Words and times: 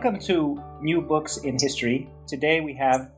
Welcome 0.00 0.20
to 0.26 0.62
New 0.80 1.00
Books 1.00 1.38
in 1.38 1.58
History. 1.58 2.08
Today 2.28 2.60
we 2.60 2.72
have 2.74 3.10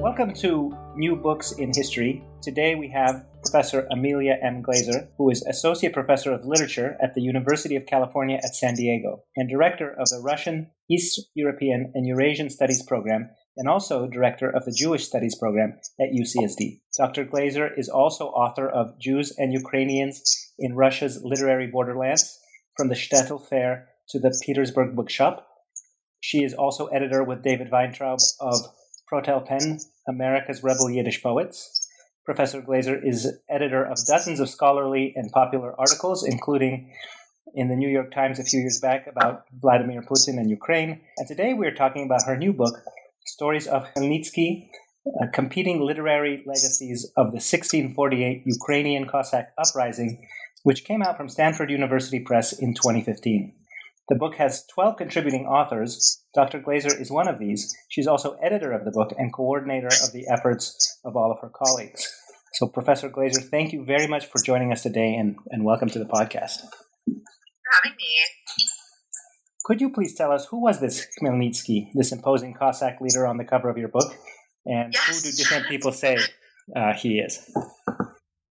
Welcome 0.00 0.34
to 0.34 0.72
New 0.94 1.16
Books 1.16 1.50
in 1.50 1.72
History. 1.74 2.22
Today 2.42 2.76
we 2.76 2.88
have 2.90 3.26
Professor 3.42 3.88
Amelia 3.90 4.38
M. 4.40 4.62
Glaser, 4.62 5.08
who 5.18 5.28
is 5.28 5.44
Associate 5.48 5.92
Professor 5.92 6.32
of 6.32 6.46
Literature 6.46 6.96
at 7.02 7.14
the 7.14 7.22
University 7.22 7.74
of 7.74 7.86
California 7.86 8.36
at 8.36 8.54
San 8.54 8.74
Diego 8.74 9.24
and 9.34 9.48
Director 9.48 9.90
of 9.90 10.08
the 10.10 10.20
Russian, 10.22 10.70
East 10.88 11.28
European, 11.34 11.90
and 11.96 12.06
Eurasian 12.06 12.50
Studies 12.50 12.84
Program 12.84 13.30
and 13.56 13.68
also 13.68 14.06
director 14.06 14.50
of 14.50 14.64
the 14.64 14.74
Jewish 14.76 15.06
Studies 15.06 15.36
program 15.38 15.78
at 16.00 16.10
UCSD. 16.12 16.80
Dr. 16.96 17.24
Glaser 17.24 17.72
is 17.76 17.88
also 17.88 18.26
author 18.26 18.68
of 18.68 18.98
Jews 18.98 19.32
and 19.38 19.52
Ukrainians 19.52 20.22
in 20.58 20.74
Russia's 20.74 21.22
Literary 21.22 21.66
Borderlands, 21.66 22.38
From 22.76 22.88
the 22.88 22.94
Shtetl 22.94 23.48
Fair 23.48 23.88
to 24.10 24.18
the 24.18 24.38
Petersburg 24.44 24.94
Bookshop. 24.94 25.46
She 26.20 26.44
is 26.44 26.54
also 26.54 26.86
editor 26.86 27.22
with 27.24 27.42
David 27.42 27.70
Weintraub 27.70 28.18
of 28.40 28.54
Proletpen, 29.10 29.82
America's 30.08 30.62
Rebel 30.62 30.90
Yiddish 30.90 31.22
Poets. 31.22 31.88
Professor 32.24 32.60
Glaser 32.60 33.00
is 33.02 33.38
editor 33.48 33.84
of 33.84 34.04
dozens 34.04 34.40
of 34.40 34.50
scholarly 34.50 35.12
and 35.14 35.30
popular 35.30 35.78
articles, 35.78 36.26
including 36.26 36.92
in 37.54 37.68
the 37.68 37.76
New 37.76 37.88
York 37.88 38.12
Times 38.12 38.38
a 38.38 38.44
few 38.44 38.60
years 38.60 38.80
back 38.80 39.06
about 39.06 39.44
Vladimir 39.52 40.02
Putin 40.02 40.38
and 40.38 40.50
Ukraine. 40.50 41.00
And 41.16 41.28
today 41.28 41.54
we're 41.54 41.74
talking 41.74 42.04
about 42.04 42.24
her 42.26 42.36
new 42.36 42.52
book, 42.52 42.74
stories 43.26 43.66
of 43.66 43.86
Khmelnytsky, 43.94 44.68
uh, 45.06 45.26
competing 45.32 45.80
literary 45.80 46.42
legacies 46.46 47.04
of 47.16 47.26
the 47.26 47.42
1648 47.42 48.42
Ukrainian 48.46 49.06
Cossack 49.06 49.52
uprising, 49.58 50.26
which 50.62 50.84
came 50.84 51.02
out 51.02 51.16
from 51.16 51.28
Stanford 51.28 51.70
University 51.70 52.20
Press 52.20 52.52
in 52.52 52.74
2015. 52.74 53.52
The 54.08 54.14
book 54.14 54.36
has 54.36 54.64
12 54.72 54.96
contributing 54.96 55.46
authors. 55.46 56.22
Dr. 56.32 56.60
Glaser 56.60 56.96
is 57.00 57.10
one 57.10 57.26
of 57.26 57.40
these. 57.40 57.74
She's 57.88 58.06
also 58.06 58.34
editor 58.34 58.70
of 58.70 58.84
the 58.84 58.92
book 58.92 59.12
and 59.18 59.32
coordinator 59.32 59.88
of 59.88 60.12
the 60.12 60.26
efforts 60.28 61.00
of 61.04 61.16
all 61.16 61.32
of 61.32 61.40
her 61.40 61.50
colleagues. 61.52 62.08
So, 62.54 62.68
Professor 62.68 63.08
Glaser, 63.08 63.40
thank 63.40 63.72
you 63.72 63.84
very 63.84 64.06
much 64.06 64.26
for 64.26 64.40
joining 64.42 64.72
us 64.72 64.82
today 64.82 65.14
and, 65.14 65.36
and 65.50 65.64
welcome 65.64 65.88
to 65.90 65.98
the 65.98 66.04
podcast. 66.04 66.62
Having 67.06 67.96
me. 67.98 68.06
Could 69.66 69.80
you 69.80 69.90
please 69.90 70.14
tell 70.14 70.30
us 70.30 70.46
who 70.46 70.62
was 70.62 70.78
this 70.78 71.08
Khmelnytsky, 71.20 71.88
this 71.92 72.12
imposing 72.12 72.54
Cossack 72.54 73.00
leader 73.00 73.26
on 73.26 73.36
the 73.36 73.44
cover 73.44 73.68
of 73.68 73.76
your 73.76 73.88
book, 73.88 74.14
and 74.64 74.94
yes. 74.94 75.06
who 75.08 75.28
do 75.28 75.36
different 75.36 75.66
people 75.66 75.90
say 75.90 76.18
uh, 76.76 76.92
he 76.92 77.18
is? 77.18 77.50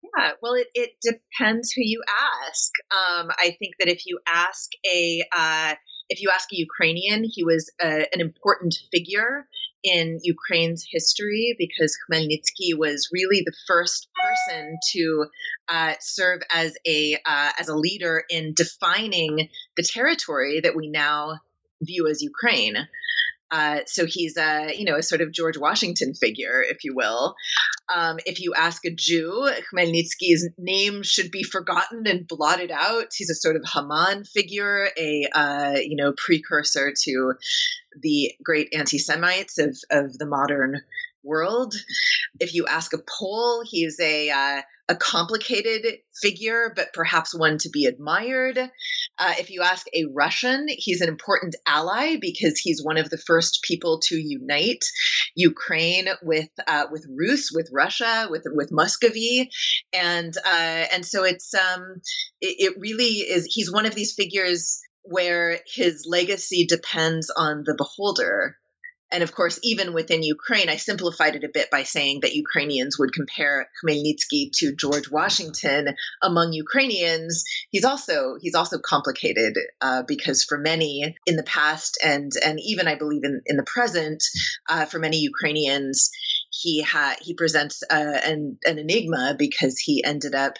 Yeah, 0.03 0.33
well, 0.43 0.55
it, 0.55 0.67
it 0.75 0.91
depends 1.01 1.71
who 1.71 1.83
you 1.85 2.03
ask. 2.49 2.73
Um, 2.91 3.31
I 3.39 3.55
think 3.61 3.75
that 3.79 3.87
if 3.87 4.07
you 4.07 4.19
ask 4.27 4.69
a 4.93 5.23
uh, 5.31 5.75
if 6.09 6.21
you 6.21 6.33
ask 6.35 6.49
a 6.53 6.57
Ukrainian, 6.57 7.23
he 7.23 7.45
was 7.45 7.71
a, 7.81 7.87
uh, 7.87 8.05
an 8.13 8.21
important 8.21 8.75
figure 8.93 9.47
in 9.85 10.19
Ukraine's 10.23 10.85
history 10.91 11.55
because 11.59 11.97
Khmelnytsky 12.09 12.77
was 12.77 13.11
really 13.13 13.43
the 13.45 13.53
first 13.67 14.09
person 14.15 14.79
to 14.93 15.27
uh, 15.69 15.95
serve 16.01 16.41
as 16.53 16.75
a 16.87 17.17
uh, 17.25 17.51
as 17.59 17.69
a 17.69 17.77
leader 17.77 18.25
in 18.31 18.55
defining 18.55 19.51
the 19.77 19.83
territory 19.83 20.61
that 20.61 20.75
we 20.75 20.89
now 20.89 21.39
view 21.83 22.09
as 22.09 22.23
Ukraine. 22.23 22.89
Uh, 23.51 23.81
so 23.87 24.07
he's 24.07 24.37
a 24.37 24.75
you 24.77 24.85
know 24.85 24.97
a 24.97 25.03
sort 25.03 25.21
of 25.21 25.31
George 25.31 25.59
Washington 25.59 26.15
figure, 26.15 26.63
if 26.63 26.83
you 26.83 26.95
will. 26.95 27.37
Um, 27.95 28.19
if 28.25 28.41
you 28.41 28.55
ask 28.55 28.85
a 28.87 28.91
Jew, 28.91 29.49
Khmelnytsky's 29.73 30.49
name 30.59 31.03
should 31.03 31.31
be 31.31 31.43
forgotten 31.43 32.07
and 32.07 32.27
blotted 32.27 32.71
out. 32.73 33.13
He's 33.15 33.31
a 33.31 33.35
sort 33.35 33.57
of 33.57 33.63
Haman 33.73 34.25
figure, 34.25 34.89
a 34.99 35.29
uh, 35.33 35.75
you 35.77 35.97
know 35.97 36.15
precursor 36.17 36.95
to 37.05 37.35
the 38.01 38.33
great 38.43 38.75
anti-Semites 38.75 39.59
of 39.59 39.77
of 39.91 40.19
the 40.19 40.27
modern 40.27 40.81
world. 41.23 41.75
If 42.39 42.55
you 42.55 42.67
ask 42.67 42.93
a 42.93 42.99
Pole, 42.99 43.63
he's 43.65 43.99
a 44.01 44.31
uh, 44.31 44.63
a 44.89 44.95
complicated 44.95 45.87
figure, 46.21 46.73
but 46.77 46.93
perhaps 46.93 47.35
one 47.35 47.57
to 47.59 47.71
be 47.71 47.87
admired. 47.87 48.59
Uh, 48.59 49.35
if 49.39 49.49
you 49.49 49.63
ask 49.63 49.87
a 49.95 50.05
Russian, 50.13 50.67
he's 50.69 51.01
an 51.01 51.09
important 51.09 51.57
ally 51.67 52.17
because 52.21 52.59
he's 52.59 52.85
one 52.85 52.99
of 52.99 53.09
the 53.09 53.17
first 53.17 53.61
people 53.63 54.01
to 54.05 54.17
unite 54.17 54.85
Ukraine 55.35 56.09
with 56.23 56.51
uh, 56.67 56.87
with 56.91 57.07
Rus, 57.09 57.51
with 57.53 57.71
Russia, 57.73 58.29
with 58.31 58.43
with 58.47 58.71
Muscovy, 58.73 59.51
and 59.93 60.35
uh, 60.45 60.85
and 60.93 61.05
so 61.05 61.25
it's 61.25 61.55
um, 61.55 62.01
it, 62.41 62.73
it 62.73 62.75
really 62.79 63.21
is. 63.21 63.47
He's 63.47 63.73
one 63.73 63.87
of 63.87 63.95
these 63.95 64.15
figures 64.15 64.81
where 65.05 65.61
his 65.67 66.07
legacy 66.07 66.67
depends 66.67 67.31
on 67.31 67.63
the 67.65 67.75
beholder 67.75 68.57
and 69.15 69.23
of 69.23 69.33
course, 69.33 69.61
even 69.63 69.93
within 69.93 70.25
Ukraine, 70.25 70.69
I 70.69 70.75
simplified 70.75 71.37
it 71.37 71.45
a 71.45 71.49
bit 71.49 71.71
by 71.71 71.85
saying 71.85 72.21
that 72.23 72.35
Ukrainians 72.35 72.99
would 72.99 73.13
compare 73.13 73.69
Khmelnytsky 73.81 74.51
to 74.55 74.75
George 74.75 75.09
Washington. 75.09 75.95
Among 76.21 76.53
Ukrainians, 76.53 77.45
he's 77.71 77.85
also 77.85 78.35
he's 78.41 78.57
also 78.57 78.79
complicated 78.81 79.55
uh, 79.81 80.03
because 80.03 80.43
for 80.43 80.59
many 80.59 81.15
in 81.27 81.37
the 81.37 81.45
past 81.45 81.97
and 82.03 82.33
and 82.45 82.59
even 82.61 82.89
I 82.89 82.97
believe 82.97 83.23
in 83.23 83.41
in 83.47 83.57
the 83.57 83.63
present, 83.63 84.25
uh, 84.69 84.87
for 84.87 84.99
many 84.99 85.19
Ukrainians, 85.19 86.11
he 86.51 86.83
had 86.83 87.17
he 87.21 87.35
presents 87.35 87.85
uh, 87.89 88.19
an 88.25 88.59
an 88.65 88.81
enigma 88.81 89.37
because 89.39 89.79
he 89.79 90.03
ended 90.03 90.35
up 90.35 90.55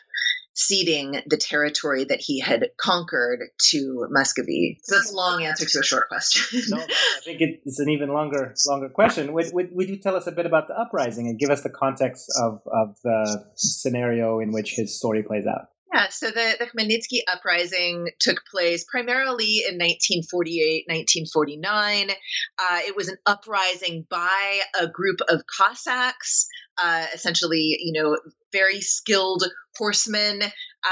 ceding 0.55 1.21
the 1.27 1.37
territory 1.37 2.05
that 2.05 2.21
he 2.21 2.41
had 2.41 2.71
conquered 2.77 3.41
to 3.71 4.07
Muscovy. 4.11 4.81
So 4.83 4.97
that's 4.97 5.13
a 5.13 5.17
long 5.17 5.45
answer 5.45 5.67
to 5.67 5.79
a 5.81 5.83
short 5.83 6.09
question. 6.09 6.63
no, 6.69 6.79
I 6.79 7.21
think 7.25 7.41
it's 7.41 7.81
an 7.81 7.91
even 7.91 8.11
longer 8.11 8.55
longer 8.69 8.89
question. 8.89 9.33
Would, 9.33 9.53
would, 9.53 9.69
would 9.73 9.89
you 9.89 9.97
tell 9.97 10.17
us 10.17 10.27
a 10.27 10.33
bit 10.33 10.47
about 10.47 10.69
the 10.69 10.75
uprising 10.75 11.29
and 11.29 11.39
give 11.39 11.51
us 11.51 11.63
the 11.63 11.71
context 11.71 12.33
of, 12.41 12.63
of 12.67 12.97
the 13.03 13.45
scenario 13.57 14.41
in 14.41 14.53
which 14.53 14.75
his 14.75 14.97
story 14.97 15.23
plays 15.23 15.47
out? 15.47 15.69
Yeah, 15.95 16.09
so 16.09 16.31
the, 16.31 16.57
the 16.59 16.67
Khmelnytsky 16.67 17.21
uprising 17.33 18.09
took 18.19 18.45
place 18.51 18.85
primarily 18.85 19.59
in 19.59 19.79
1948, 19.79 20.87
1949. 20.89 22.11
Uh, 22.11 22.81
it 22.81 22.97
was 22.97 23.09
an 23.09 23.17
uprising 23.27 24.05
by 24.11 24.61
a 24.81 24.89
group 24.89 25.21
of 25.29 25.43
Cossacks, 25.47 26.49
uh, 26.83 27.07
essentially, 27.15 27.77
you 27.81 28.01
know, 28.01 28.17
very 28.53 28.81
skilled 28.81 29.45
horsemen, 29.77 30.41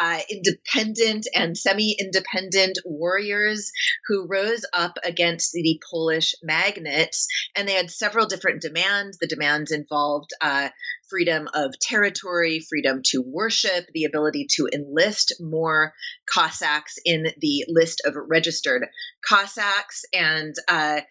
uh, 0.00 0.18
independent 0.30 1.26
and 1.34 1.56
semi 1.56 1.94
independent 1.98 2.78
warriors 2.84 3.70
who 4.06 4.26
rose 4.28 4.64
up 4.72 4.98
against 5.04 5.52
the 5.52 5.80
Polish 5.90 6.34
magnates. 6.42 7.26
And 7.54 7.68
they 7.68 7.74
had 7.74 7.90
several 7.90 8.26
different 8.26 8.62
demands. 8.62 9.18
The 9.18 9.28
demands 9.28 9.70
involved 9.70 10.30
uh, 10.40 10.70
freedom 11.08 11.46
of 11.52 11.78
territory, 11.78 12.64
freedom 12.68 13.02
to 13.04 13.22
worship, 13.24 13.86
the 13.92 14.04
ability 14.04 14.46
to 14.56 14.68
enlist 14.72 15.34
more 15.40 15.92
Cossacks 16.26 16.96
in 17.04 17.26
the 17.38 17.66
list 17.68 18.00
of 18.06 18.14
registered 18.16 18.86
Cossacks, 19.28 20.04
and 20.14 20.54
uh, 20.68 21.02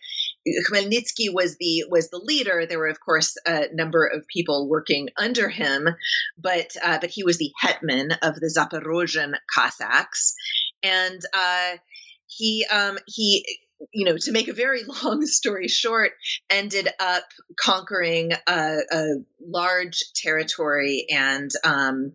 Khmelnytsky 0.48 1.32
was 1.32 1.58
the 1.60 1.86
was 1.90 2.10
the 2.10 2.22
leader. 2.24 2.66
There 2.66 2.80
were, 2.80 2.88
of 2.88 3.00
course, 3.00 3.38
a 3.46 3.66
number 3.74 4.08
of 4.08 4.28
people 4.28 4.68
working 4.68 5.10
under 5.18 5.50
him, 5.50 5.88
but 6.38 6.76
uh, 6.84 6.98
but 7.00 7.12
he 7.12 7.24
was 7.24 7.38
the 7.38 7.52
hetman 7.60 8.12
of 8.24 8.36
the 8.36 8.48
Zaporozhian 8.48 9.34
Cossacks, 9.54 10.34
and 10.82 11.22
uh, 11.34 11.78
he 12.26 12.66
um, 12.72 12.98
he 13.06 13.46
you 13.92 14.06
know 14.06 14.18
to 14.18 14.32
make 14.32 14.48
a 14.48 14.54
very 14.54 14.84
long 15.04 15.26
story 15.26 15.68
short 15.68 16.12
ended 16.50 16.88
up 17.00 17.24
conquering 17.60 18.32
a, 18.48 18.78
a 18.92 19.06
large 19.40 20.04
territory 20.16 21.06
and 21.10 21.52
um, 21.64 22.14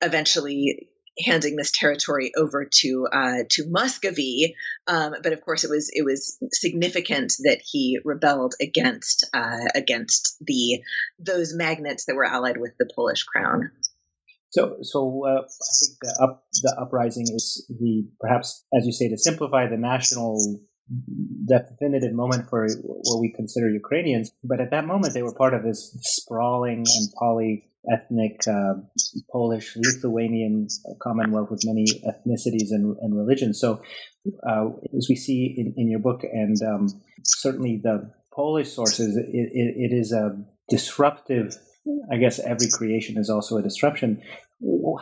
eventually 0.00 0.88
handing 1.18 1.56
this 1.56 1.72
territory 1.72 2.32
over 2.36 2.68
to 2.80 3.06
uh, 3.12 3.44
to 3.50 3.64
Muscovy. 3.68 4.54
Um, 4.86 5.14
but 5.22 5.32
of 5.32 5.40
course, 5.42 5.64
it 5.64 5.70
was 5.70 5.90
it 5.92 6.04
was 6.04 6.38
significant 6.52 7.34
that 7.44 7.60
he 7.64 7.98
rebelled 8.04 8.54
against 8.60 9.28
uh, 9.34 9.68
against 9.74 10.36
the 10.40 10.82
those 11.18 11.54
magnates 11.54 12.06
that 12.06 12.16
were 12.16 12.24
allied 12.24 12.58
with 12.58 12.72
the 12.78 12.88
Polish 12.94 13.24
crown. 13.24 13.70
So, 14.50 14.76
so 14.82 15.22
uh, 15.26 15.40
I 15.40 15.72
think 15.80 15.98
the 16.00 16.18
up 16.22 16.44
the 16.62 16.76
uprising 16.80 17.26
is 17.34 17.66
the 17.68 18.06
perhaps, 18.20 18.64
as 18.76 18.86
you 18.86 18.92
say, 18.92 19.08
to 19.08 19.18
simplify 19.18 19.68
the 19.68 19.76
national 19.76 20.60
definitive 21.46 22.12
moment 22.12 22.48
for 22.50 22.68
what 22.82 23.20
we 23.20 23.32
consider 23.32 23.70
Ukrainians. 23.70 24.32
But 24.42 24.60
at 24.60 24.70
that 24.70 24.86
moment, 24.86 25.14
they 25.14 25.22
were 25.22 25.34
part 25.34 25.54
of 25.54 25.62
this 25.62 25.96
sprawling 26.02 26.84
and 26.96 27.08
polyethnic 27.20 28.46
uh, 28.46 28.80
Polish 29.30 29.76
Lithuanian 29.76 30.68
Commonwealth 31.02 31.50
with 31.50 31.62
many 31.64 31.84
ethnicities 31.84 32.70
and, 32.70 32.96
and 33.00 33.16
religions. 33.16 33.60
So, 33.60 33.82
uh, 34.48 34.70
as 34.96 35.06
we 35.08 35.16
see 35.16 35.54
in, 35.56 35.74
in 35.76 35.90
your 35.90 36.00
book, 36.00 36.22
and 36.22 36.56
um, 36.62 36.88
certainly 37.24 37.80
the 37.82 38.12
Polish 38.32 38.72
sources, 38.72 39.16
it, 39.16 39.26
it, 39.28 39.92
it 39.92 39.94
is 39.94 40.12
a 40.12 40.36
disruptive. 40.68 41.56
I 42.10 42.16
guess 42.16 42.38
every 42.38 42.68
creation 42.72 43.18
is 43.18 43.28
also 43.28 43.58
a 43.58 43.62
disruption. 43.62 44.22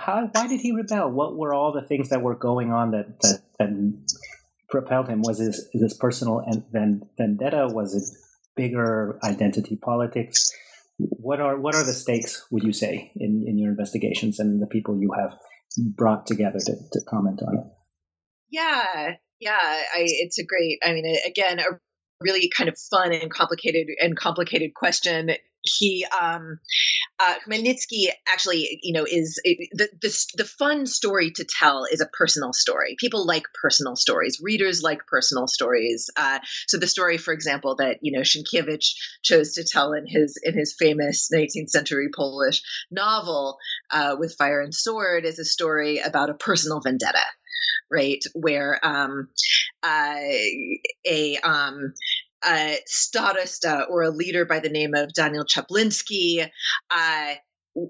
How, 0.01 0.29
why 0.33 0.49
did 0.49 0.61
he 0.61 0.73
rebel? 0.73 1.11
What 1.11 1.37
were 1.37 1.55
all 1.55 1.73
the 1.73 1.87
things 1.87 2.09
that 2.09 2.23
were 2.23 2.35
going 2.35 2.73
on 2.73 2.91
that, 2.91 3.21
that, 3.21 3.43
that 3.59 3.69
propelled 4.73 5.09
him? 5.09 5.23
Was 5.23 5.39
this 5.39 5.69
this 5.73 5.97
personal 5.97 6.43
vendetta? 6.73 7.69
Was 7.71 7.95
it 7.95 8.03
bigger 8.57 9.21
identity 9.23 9.77
politics? 9.77 10.51
What 10.99 11.41
are 11.41 11.61
what 11.61 11.77
are 11.77 11.85
the 11.85 11.93
stakes? 11.93 12.45
Would 12.51 12.65
you 12.65 12.73
say 12.73 13.13
in, 13.15 13.45
in 13.47 13.59
your 13.59 13.71
investigations 13.71 14.41
and 14.41 14.61
the 14.61 14.67
people 14.67 14.99
you 14.99 15.13
have 15.17 15.39
brought 15.79 16.27
together 16.27 16.59
to, 16.59 16.73
to 16.93 17.01
comment 17.09 17.41
on 17.47 17.59
it? 17.59 17.65
Yeah, 18.51 19.15
yeah, 19.39 19.59
I, 19.61 20.05
it's 20.05 20.39
a 20.39 20.45
great. 20.45 20.79
I 20.83 20.93
mean, 20.93 21.05
again, 21.27 21.61
a 21.61 21.79
really 22.21 22.51
kind 22.57 22.69
of 22.69 22.77
fun 22.91 23.13
and 23.13 23.31
complicated 23.31 23.89
and 24.01 24.17
complicated 24.17 24.75
question 24.75 25.31
he 25.63 26.07
um 26.21 26.59
uh, 27.21 27.35
Khmelnytsky 27.47 28.09
actually, 28.29 28.81
you 28.83 28.93
know, 28.93 29.05
is 29.09 29.41
the, 29.45 29.89
the 30.01 30.27
the 30.37 30.45
fun 30.45 30.87
story 30.87 31.31
to 31.33 31.45
tell 31.45 31.85
is 31.91 32.01
a 32.01 32.07
personal 32.07 32.53
story. 32.53 32.97
People 32.99 33.27
like 33.27 33.45
personal 33.61 33.97
stories. 33.97 34.41
Readers 34.43 34.83
like 34.83 35.07
personal 35.07 35.47
stories. 35.47 36.11
Uh, 36.17 36.41
so 36.67 36.79
the 36.79 36.87
story, 36.87 37.19
for 37.19 37.33
example, 37.33 37.77
that 37.77 37.99
you 38.03 38.13
know 38.13 38.23
Sienkiewicz 38.23 38.95
chose 39.23 39.53
to 39.55 39.65
tell 39.65 39.93
in 39.93 40.07
his 40.07 40.39
in 40.43 40.55
his 40.59 40.75
famous 40.79 41.29
19th 41.33 41.71
century 41.71 42.09
Polish 42.15 42.63
novel 42.91 43.59
uh, 43.91 44.17
with 44.19 44.35
Fire 44.37 44.61
and 44.61 44.75
Sword 44.75 45.25
is 45.25 45.39
a 45.39 45.45
story 45.45 45.99
about 45.99 46.31
a 46.31 46.35
personal 46.35 46.81
vendetta, 46.81 47.25
right? 47.91 48.23
Where 48.35 48.85
um, 48.85 49.29
uh, 49.83 50.17
a 51.07 51.37
um, 51.45 51.95
a 52.45 52.79
starosta 52.89 53.87
or 53.89 54.03
a 54.03 54.11
leader 54.11 54.45
by 54.45 54.61
the 54.61 54.69
name 54.69 54.95
of 54.95 55.13
Daniel 55.13 55.45
Chaplinsky 55.45 56.49
uh, 56.91 57.35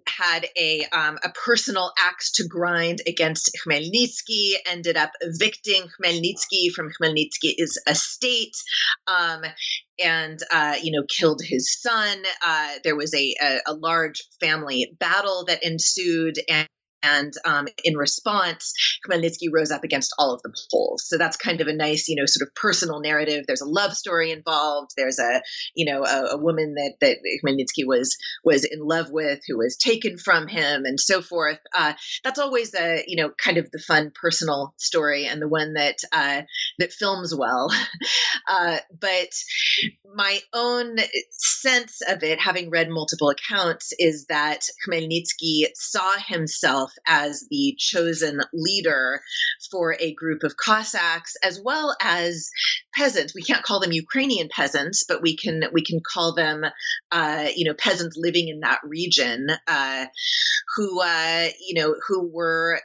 had 0.06 0.46
a 0.56 0.84
um, 0.92 1.18
a 1.24 1.30
personal 1.30 1.92
axe 1.98 2.30
to 2.32 2.46
grind 2.46 3.00
against 3.06 3.50
Khmelnytsky, 3.64 4.52
ended 4.66 4.96
up 4.96 5.10
evicting 5.20 5.84
Khmelnytsky 6.00 6.72
from 6.74 6.90
Khmelnytsky's 6.90 7.80
estate, 7.88 8.56
um, 9.06 9.42
and 10.02 10.38
uh, 10.52 10.76
you 10.80 10.92
know 10.92 11.04
killed 11.08 11.40
his 11.44 11.80
son. 11.80 12.22
Uh, 12.44 12.74
there 12.84 12.96
was 12.96 13.14
a, 13.14 13.34
a, 13.42 13.58
a 13.66 13.74
large 13.74 14.22
family 14.40 14.94
battle 14.98 15.44
that 15.46 15.64
ensued, 15.64 16.38
and 16.48 16.68
and 17.02 17.32
um, 17.44 17.68
in 17.84 17.96
response, 17.96 18.72
Khmelnytsky 19.06 19.48
rose 19.52 19.70
up 19.70 19.84
against 19.84 20.14
all 20.18 20.34
of 20.34 20.42
the 20.42 20.52
Poles. 20.70 21.04
So 21.06 21.18
that's 21.18 21.36
kind 21.36 21.60
of 21.60 21.66
a 21.66 21.74
nice, 21.74 22.08
you 22.08 22.16
know, 22.16 22.26
sort 22.26 22.46
of 22.46 22.54
personal 22.54 23.00
narrative. 23.00 23.44
There's 23.46 23.60
a 23.60 23.68
love 23.68 23.94
story 23.94 24.30
involved. 24.30 24.92
There's 24.96 25.18
a, 25.18 25.42
you 25.74 25.92
know, 25.92 26.04
a, 26.04 26.36
a 26.36 26.38
woman 26.38 26.74
that 26.74 26.94
that 27.00 27.18
Khmelnytsky 27.44 27.86
was 27.86 28.16
was 28.44 28.64
in 28.64 28.80
love 28.80 29.10
with, 29.10 29.40
who 29.46 29.58
was 29.58 29.76
taken 29.76 30.18
from 30.18 30.48
him, 30.48 30.84
and 30.84 30.98
so 30.98 31.22
forth. 31.22 31.58
Uh, 31.76 31.94
that's 32.24 32.38
always 32.38 32.74
a, 32.74 33.04
you 33.06 33.22
know, 33.22 33.30
kind 33.30 33.58
of 33.58 33.70
the 33.70 33.82
fun 33.86 34.12
personal 34.20 34.74
story 34.76 35.26
and 35.26 35.40
the 35.40 35.48
one 35.48 35.74
that 35.74 35.98
uh, 36.12 36.42
that 36.78 36.92
films 36.92 37.34
well. 37.36 37.70
uh, 38.48 38.78
but 39.00 39.28
my 40.14 40.40
own 40.52 40.96
sense 41.30 42.00
of 42.08 42.22
it, 42.22 42.40
having 42.40 42.70
read 42.70 42.88
multiple 42.90 43.30
accounts, 43.30 43.92
is 43.98 44.26
that 44.28 44.60
Khmelnytsky 44.86 45.66
saw 45.74 46.16
himself 46.18 46.91
as 47.06 47.46
the 47.50 47.74
chosen 47.78 48.40
leader 48.52 49.20
for 49.70 49.96
a 49.98 50.14
group 50.14 50.42
of 50.42 50.56
Cossacks 50.56 51.36
as 51.42 51.60
well 51.62 51.96
as 52.00 52.50
peasants. 52.94 53.34
We 53.34 53.42
can't 53.42 53.64
call 53.64 53.80
them 53.80 53.92
Ukrainian 53.92 54.48
peasants, 54.48 55.04
but 55.08 55.22
we 55.22 55.36
can 55.36 55.64
we 55.72 55.82
can 55.82 56.00
call 56.00 56.34
them 56.34 56.64
uh, 57.10 57.48
you 57.54 57.68
know 57.68 57.74
peasants 57.74 58.16
living 58.16 58.48
in 58.48 58.60
that 58.60 58.80
region 58.84 59.48
uh, 59.66 60.06
who 60.76 61.00
uh, 61.00 61.48
you 61.66 61.80
know 61.80 61.96
who 62.06 62.30
were 62.32 62.80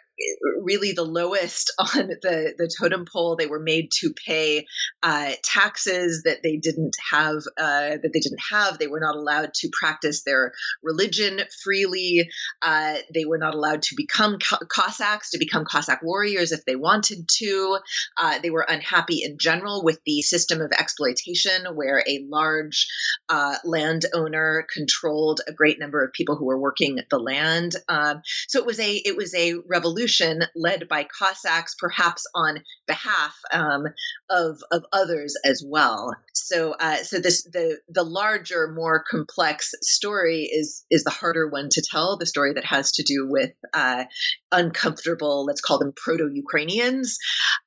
really 0.61 0.91
the 0.91 1.03
lowest 1.03 1.73
on 1.79 2.07
the, 2.07 2.53
the 2.57 2.71
totem 2.79 3.05
pole. 3.11 3.35
They 3.35 3.47
were 3.47 3.59
made 3.59 3.89
to 3.99 4.13
pay 4.13 4.65
uh, 5.03 5.31
taxes 5.43 6.23
that 6.25 6.39
they 6.43 6.57
didn't 6.57 6.95
have. 7.11 7.37
Uh, 7.57 7.97
that 8.01 8.11
they 8.13 8.19
didn't 8.19 8.41
have. 8.51 8.77
They 8.77 8.87
were 8.87 8.99
not 8.99 9.15
allowed 9.15 9.53
to 9.55 9.69
practice 9.71 10.23
their 10.23 10.53
religion 10.83 11.41
freely. 11.63 12.29
Uh, 12.61 12.95
they 13.13 13.25
were 13.25 13.37
not 13.37 13.55
allowed 13.55 13.83
to 13.83 13.95
become 13.95 14.37
Cossacks, 14.39 15.31
to 15.31 15.37
become 15.37 15.65
Cossack 15.65 16.01
warriors 16.03 16.51
if 16.51 16.65
they 16.65 16.75
wanted 16.75 17.27
to. 17.39 17.79
Uh, 18.17 18.39
they 18.39 18.49
were 18.49 18.65
unhappy 18.67 19.23
in 19.23 19.37
general 19.37 19.83
with 19.83 19.99
the 20.05 20.21
system 20.21 20.61
of 20.61 20.71
exploitation, 20.71 21.75
where 21.75 22.03
a 22.07 22.25
large 22.29 22.87
uh, 23.29 23.55
landowner 23.63 24.65
controlled 24.73 25.41
a 25.47 25.53
great 25.53 25.79
number 25.79 26.03
of 26.03 26.13
people 26.13 26.35
who 26.35 26.45
were 26.45 26.59
working 26.59 26.99
the 27.09 27.19
land. 27.19 27.73
Um, 27.87 28.21
so 28.47 28.59
it 28.59 28.65
was 28.65 28.79
a 28.79 28.91
it 28.93 29.15
was 29.15 29.33
a 29.35 29.55
revolution 29.67 30.06
revolution 30.07 30.43
led 30.55 30.87
by 30.87 31.05
Cossacks, 31.05 31.75
perhaps 31.77 32.25
on 32.33 32.63
behalf 32.87 33.35
um, 33.51 33.83
of 34.29 34.59
of 34.71 34.83
others 34.93 35.35
as 35.43 35.63
well. 35.65 36.15
So, 36.33 36.75
uh, 36.79 36.97
so 36.97 37.19
this 37.19 37.43
the 37.43 37.79
the 37.89 38.03
larger, 38.03 38.71
more 38.73 39.03
complex 39.09 39.71
story 39.81 40.49
is 40.51 40.85
is 40.89 41.03
the 41.03 41.09
harder 41.09 41.49
one 41.49 41.69
to 41.71 41.83
tell. 41.91 42.17
The 42.17 42.25
story 42.25 42.53
that 42.53 42.65
has 42.65 42.91
to 42.93 43.03
do 43.03 43.27
with 43.29 43.51
uh, 43.73 44.05
uncomfortable, 44.51 45.45
let's 45.45 45.61
call 45.61 45.79
them 45.79 45.93
proto-Ukrainians, 45.95 47.17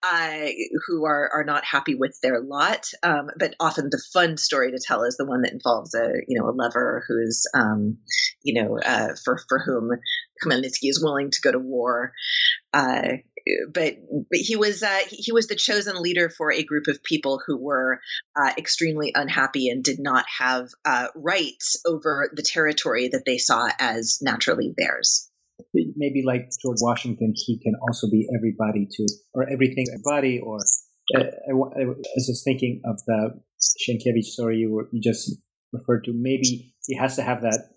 uh, 0.03 0.47
who 0.87 1.05
are 1.05 1.31
are 1.33 1.45
not 1.45 1.65
happy 1.65 1.95
with 1.95 2.17
their 2.23 2.41
lot. 2.41 2.87
Um, 3.03 3.29
but 3.39 3.55
often 3.61 3.89
the 3.91 4.03
fun 4.13 4.37
story 4.37 4.71
to 4.71 4.81
tell 4.85 5.05
is 5.05 5.17
the 5.17 5.27
one 5.27 5.43
that 5.43 5.53
involves 5.53 5.95
a 5.95 6.09
you 6.27 6.41
know 6.41 6.49
a 6.49 6.57
lover 6.57 7.05
who's 7.07 7.45
um, 7.55 7.99
you 8.43 8.63
know 8.63 8.79
uh, 8.79 9.15
for 9.25 9.39
for 9.49 9.59
whom 9.59 9.91
Khmelnytsky 10.45 10.89
is 10.89 11.03
willing 11.03 11.31
to 11.31 11.41
go 11.43 11.53
to 11.53 11.59
war. 11.59 12.13
Uh, 12.73 13.19
but 13.73 13.97
but 14.11 14.39
he 14.39 14.57
was 14.57 14.83
uh, 14.83 15.01
he 15.09 15.33
was 15.33 15.47
the 15.47 15.57
chosen 15.57 16.01
leader 16.01 16.29
for 16.29 16.53
a 16.53 16.63
group 16.63 16.87
of 16.89 17.03
people 17.03 17.41
who 17.45 17.57
were 17.57 18.01
uh, 18.37 18.53
extremely 18.59 19.13
unhappy 19.15 19.69
and 19.69 19.83
did 19.83 19.99
not 19.99 20.25
have 20.39 20.69
uh, 20.85 21.09
rights 21.15 21.81
over 21.87 22.31
the 22.35 22.43
territory 22.43 23.09
that 23.09 23.25
they 23.27 23.39
saw 23.39 23.69
as 23.79 24.19
naturally 24.21 24.75
theirs. 24.77 25.29
Maybe 25.75 26.23
like 26.25 26.51
George 26.63 26.79
Washington, 26.81 27.33
he 27.35 27.59
can 27.59 27.75
also 27.87 28.09
be 28.11 28.27
everybody 28.37 28.87
to 28.91 29.07
or 29.35 29.49
everything 29.51 29.87
everybody. 29.93 30.41
Or 30.41 30.59
uh, 31.15 31.21
I, 31.21 31.51
I, 31.51 31.85
was 31.87 32.27
just 32.27 32.45
thinking 32.45 32.81
of 32.85 32.99
the 33.07 33.41
Sienkiewicz 33.61 34.25
story 34.25 34.59
you, 34.59 34.73
were, 34.73 34.89
you 34.91 35.01
just 35.01 35.37
referred 35.73 36.05
to. 36.05 36.13
Maybe 36.15 36.75
he 36.87 36.97
has 36.97 37.17
to 37.17 37.23
have 37.23 37.43
that 37.43 37.69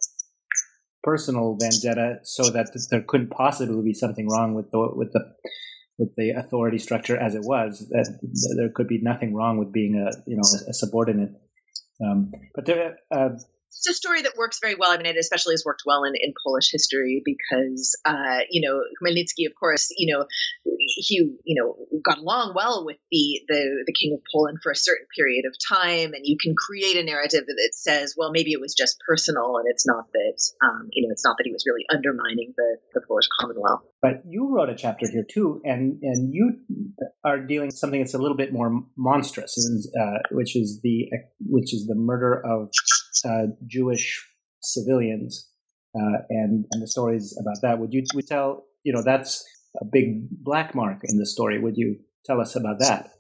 personal 1.03 1.57
vendetta 1.60 2.19
so 2.24 2.50
that 2.50 2.69
there 2.89 3.01
couldn't 3.01 3.29
possibly 3.29 3.81
be 3.83 3.93
something 3.93 4.27
wrong 4.29 4.53
with 4.53 4.72
the 4.72 4.79
with 4.95 5.12
the 5.13 5.33
with 5.98 6.15
the 6.15 6.31
authority 6.31 6.79
structure 6.79 7.17
as 7.17 7.36
it 7.36 7.43
was 7.43 7.88
that 7.89 8.19
there 8.57 8.69
could 8.69 8.88
be 8.88 9.00
nothing 9.01 9.33
wrong 9.33 9.57
with 9.57 9.72
being 9.72 9.95
a 9.95 10.12
you 10.29 10.36
know 10.36 10.43
a, 10.67 10.74
subordinate. 10.74 11.31
Um, 12.03 12.31
but 12.55 12.65
there, 12.65 12.98
uh, 13.12 13.29
it's 13.77 13.89
a 13.89 13.93
story 13.93 14.21
that 14.21 14.33
works 14.37 14.59
very 14.61 14.75
well. 14.75 14.91
I 14.91 14.97
mean, 14.97 15.05
it 15.07 15.17
especially 15.17 15.53
has 15.53 15.63
worked 15.65 15.83
well 15.85 16.03
in, 16.03 16.13
in 16.15 16.33
Polish 16.45 16.69
history 16.71 17.21
because, 17.25 17.97
uh, 18.05 18.39
you 18.49 18.67
know, 18.67 18.81
Khmelnytsky, 19.01 19.45
of 19.47 19.53
course, 19.59 19.89
you 19.97 20.13
know, 20.13 20.25
he, 20.63 21.15
you 21.43 21.61
know, 21.61 21.75
got 22.03 22.19
along 22.19 22.53
well 22.55 22.85
with 22.85 22.97
the, 23.11 23.41
the, 23.47 23.83
the 23.85 23.93
king 23.93 24.13
of 24.13 24.21
Poland 24.31 24.59
for 24.61 24.71
a 24.71 24.75
certain 24.75 25.07
period 25.15 25.45
of 25.45 25.55
time. 25.67 26.13
And 26.13 26.21
you 26.23 26.37
can 26.41 26.55
create 26.55 26.97
a 26.97 27.03
narrative 27.03 27.45
that 27.47 27.69
says, 27.73 28.15
well, 28.17 28.31
maybe 28.31 28.51
it 28.51 28.61
was 28.61 28.73
just 28.73 28.97
personal 29.07 29.57
and 29.57 29.65
it's 29.67 29.87
not 29.87 30.05
that, 30.13 30.67
um, 30.67 30.89
you 30.91 31.05
know, 31.05 31.11
it's 31.11 31.25
not 31.25 31.37
that 31.37 31.45
he 31.45 31.51
was 31.51 31.65
really 31.67 31.85
undermining 31.91 32.53
the, 32.55 32.77
the 32.93 33.01
Polish 33.07 33.27
Commonwealth. 33.39 33.81
But 34.01 34.23
you 34.27 34.53
wrote 34.53 34.69
a 34.69 34.75
chapter 34.75 35.09
here 35.09 35.25
too, 35.29 35.61
and, 35.63 35.99
and 36.01 36.33
you 36.33 36.59
are 37.23 37.39
dealing 37.39 37.67
with 37.67 37.77
something 37.77 37.99
that's 37.99 38.13
a 38.13 38.17
little 38.17 38.37
bit 38.37 38.53
more 38.53 38.83
monstrous, 38.97 39.57
uh, 39.99 40.19
which 40.31 40.55
is 40.55 40.79
the, 40.83 41.09
which 41.39 41.73
is 41.73 41.87
the 41.87 41.95
murder 41.95 42.41
of 42.45 42.69
uh, 43.25 43.48
Jewish 43.67 44.25
civilians 44.62 45.50
uh, 45.96 46.20
and 46.29 46.65
and 46.72 46.82
the 46.82 46.88
stories 46.88 47.38
about 47.39 47.58
that. 47.62 47.79
Would 47.79 47.93
you 47.93 48.03
would 48.13 48.27
tell 48.27 48.65
you 48.84 48.93
know 48.93 49.03
that's 49.03 49.43
a 49.82 49.86
big 49.86 50.29
black 50.43 50.75
mark 50.75 51.00
in 51.03 51.17
the 51.17 51.25
story. 51.25 51.60
Would 51.60 51.77
you 51.77 52.00
tell 52.25 52.41
us 52.41 52.55
about 52.55 52.79
that? 52.79 53.12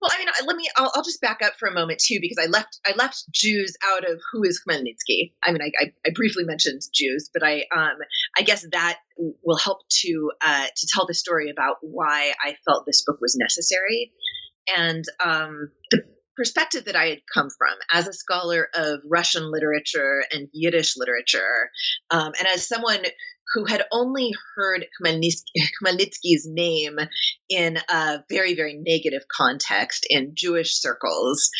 Well, 0.00 0.12
I 0.14 0.18
mean, 0.18 0.28
let 0.46 0.56
me. 0.56 0.68
I'll, 0.76 0.92
I'll, 0.94 1.02
just 1.02 1.20
back 1.20 1.40
up 1.42 1.54
for 1.58 1.68
a 1.68 1.74
moment 1.74 1.98
too, 1.98 2.18
because 2.20 2.38
I 2.40 2.48
left 2.48 2.78
I 2.86 2.92
left 2.96 3.24
Jews 3.32 3.76
out 3.84 4.08
of 4.08 4.20
who 4.32 4.44
is 4.44 4.60
Khmelnytsky. 4.64 5.32
I 5.42 5.50
mean, 5.50 5.60
I, 5.60 5.72
I, 5.80 5.92
I 6.06 6.10
briefly 6.14 6.44
mentioned 6.44 6.82
Jews, 6.94 7.28
but 7.34 7.42
I 7.42 7.64
um 7.74 7.98
I 8.36 8.42
guess 8.42 8.64
that 8.70 8.98
will 9.16 9.56
help 9.56 9.80
to 10.04 10.30
uh, 10.40 10.66
to 10.66 10.88
tell 10.94 11.06
the 11.06 11.14
story 11.14 11.50
about 11.50 11.76
why 11.80 12.32
I 12.44 12.54
felt 12.64 12.86
this 12.86 13.02
book 13.04 13.18
was 13.20 13.36
necessary, 13.36 14.12
and 14.76 15.04
um 15.24 15.70
the 15.90 16.04
perspective 16.38 16.84
that 16.84 16.96
I 16.96 17.08
had 17.08 17.18
come 17.32 17.48
from 17.50 17.76
as 17.92 18.06
a 18.06 18.12
scholar 18.12 18.68
of 18.74 19.00
Russian 19.04 19.50
literature 19.50 20.22
and 20.32 20.48
Yiddish 20.52 20.96
literature, 20.96 21.70
um, 22.10 22.32
and 22.38 22.46
as 22.46 22.66
someone 22.66 23.02
who 23.54 23.64
had 23.64 23.82
only 23.92 24.32
heard 24.56 24.86
Khmelnytsky's 25.02 26.46
name 26.46 26.98
in 27.48 27.78
a 27.88 28.24
very, 28.28 28.54
very 28.54 28.74
negative 28.74 29.22
context 29.34 30.06
in 30.08 30.32
Jewish 30.34 30.74
circles. 30.74 31.50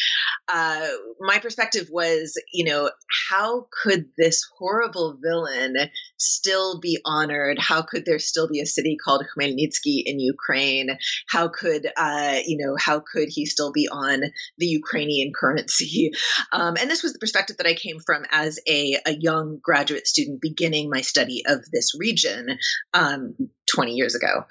Uh, 0.52 0.88
my 1.21 1.38
perspective 1.38 1.88
was, 1.90 2.40
you 2.52 2.64
know, 2.64 2.90
how 3.30 3.66
could 3.83 4.07
this 4.18 4.42
horrible 4.59 5.18
villain 5.23 5.75
still 6.18 6.80
be 6.80 6.99
honored? 7.04 7.59
How 7.59 7.83
could 7.83 8.04
there 8.04 8.18
still 8.18 8.49
be 8.49 8.61
a 8.61 8.66
city 8.66 8.97
called 9.02 9.25
Khmelnytsky 9.37 10.02
in 10.04 10.21
Ukraine? 10.21 10.99
How 11.28 11.49
could, 11.49 11.87
uh, 11.97 12.38
you 12.47 12.59
know, 12.64 12.76
how 12.78 13.00
could 13.00 13.28
he 13.30 13.47
still 13.47 13.73
be 13.73 13.88
on 13.90 14.21
the 14.59 14.66
Ukrainian 14.66 15.33
currency? 15.38 16.12
Um, 16.52 16.76
and 16.80 16.90
this 16.90 17.02
was 17.02 17.12
the 17.12 17.18
perspective 17.18 17.57
that 17.59 17.66
I 17.66 17.75
came 17.75 17.99
from 18.00 18.25
as 18.30 18.59
a, 18.66 18.97
a 19.07 19.12
young 19.12 19.59
graduate 19.62 20.07
student 20.07 20.40
beginning 20.40 20.88
my 20.88 21.00
study 21.00 21.42
of 21.47 21.61
this 21.73 21.88
region 21.99 22.59
um, 22.95 23.35
20 23.75 23.92
years 23.92 24.14
ago. 24.14 24.45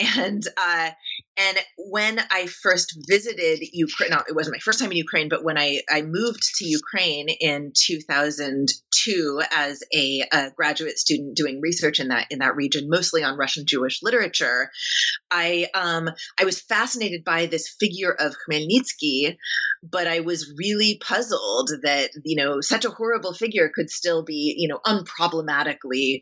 And 0.00 0.46
uh, 0.56 0.90
and 1.38 1.58
when 1.78 2.20
I 2.30 2.46
first 2.46 2.98
visited 3.08 3.60
Ukraine, 3.72 4.10
no, 4.10 4.18
it 4.28 4.34
wasn't 4.34 4.56
my 4.56 4.60
first 4.60 4.78
time 4.78 4.90
in 4.90 4.98
Ukraine, 4.98 5.30
but 5.30 5.42
when 5.42 5.56
I, 5.56 5.80
I 5.90 6.02
moved 6.02 6.42
to 6.56 6.66
Ukraine 6.66 7.28
in 7.28 7.72
2002 7.74 9.42
as 9.50 9.82
a, 9.94 10.24
a 10.30 10.50
graduate 10.54 10.98
student 10.98 11.34
doing 11.34 11.60
research 11.62 12.00
in 12.00 12.08
that 12.08 12.26
in 12.30 12.40
that 12.40 12.54
region, 12.54 12.88
mostly 12.90 13.24
on 13.24 13.38
Russian 13.38 13.64
Jewish 13.66 14.02
literature, 14.02 14.70
I 15.30 15.68
um, 15.74 16.10
I 16.38 16.44
was 16.44 16.60
fascinated 16.60 17.24
by 17.24 17.46
this 17.46 17.74
figure 17.80 18.12
of 18.12 18.36
Khmelnytsky, 18.46 19.36
but 19.82 20.06
I 20.06 20.20
was 20.20 20.52
really 20.58 21.00
puzzled 21.02 21.70
that 21.82 22.10
you 22.24 22.36
know 22.36 22.60
such 22.60 22.84
a 22.84 22.90
horrible 22.90 23.32
figure 23.32 23.70
could 23.74 23.88
still 23.88 24.22
be 24.22 24.54
you 24.58 24.68
know 24.68 24.80
unproblematically 24.84 26.20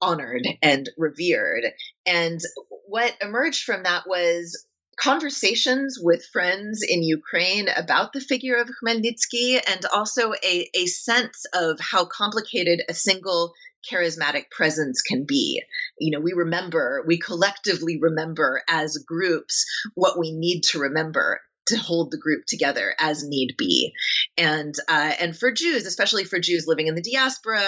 honored 0.00 0.46
and 0.62 0.88
revered. 0.96 1.64
And 2.06 2.40
what 2.86 3.14
emerged 3.20 3.64
from 3.64 3.82
that 3.82 4.04
was 4.06 4.66
conversations 4.98 5.98
with 6.00 6.26
friends 6.32 6.82
in 6.86 7.02
Ukraine 7.02 7.68
about 7.76 8.12
the 8.12 8.20
figure 8.20 8.56
of 8.56 8.68
Khmelnytsky 8.68 9.60
and 9.64 9.84
also 9.94 10.32
a, 10.44 10.68
a 10.74 10.86
sense 10.86 11.44
of 11.54 11.78
how 11.80 12.04
complicated 12.04 12.82
a 12.88 12.94
single 12.94 13.52
charismatic 13.90 14.50
presence 14.50 15.02
can 15.02 15.24
be. 15.24 15.62
You 15.98 16.10
know, 16.10 16.22
we 16.22 16.32
remember, 16.32 17.04
we 17.06 17.18
collectively 17.18 17.98
remember 18.00 18.62
as 18.68 19.04
groups 19.06 19.64
what 19.94 20.18
we 20.18 20.32
need 20.32 20.62
to 20.70 20.80
remember 20.80 21.40
to 21.68 21.76
hold 21.76 22.10
the 22.10 22.18
group 22.18 22.44
together 22.46 22.94
as 22.98 23.22
need 23.26 23.54
be. 23.56 23.92
And 24.36 24.74
uh, 24.88 25.12
and 25.20 25.36
for 25.36 25.52
Jews, 25.52 25.86
especially 25.86 26.24
for 26.24 26.40
Jews 26.40 26.66
living 26.66 26.86
in 26.86 26.94
the 26.94 27.02
diaspora, 27.02 27.62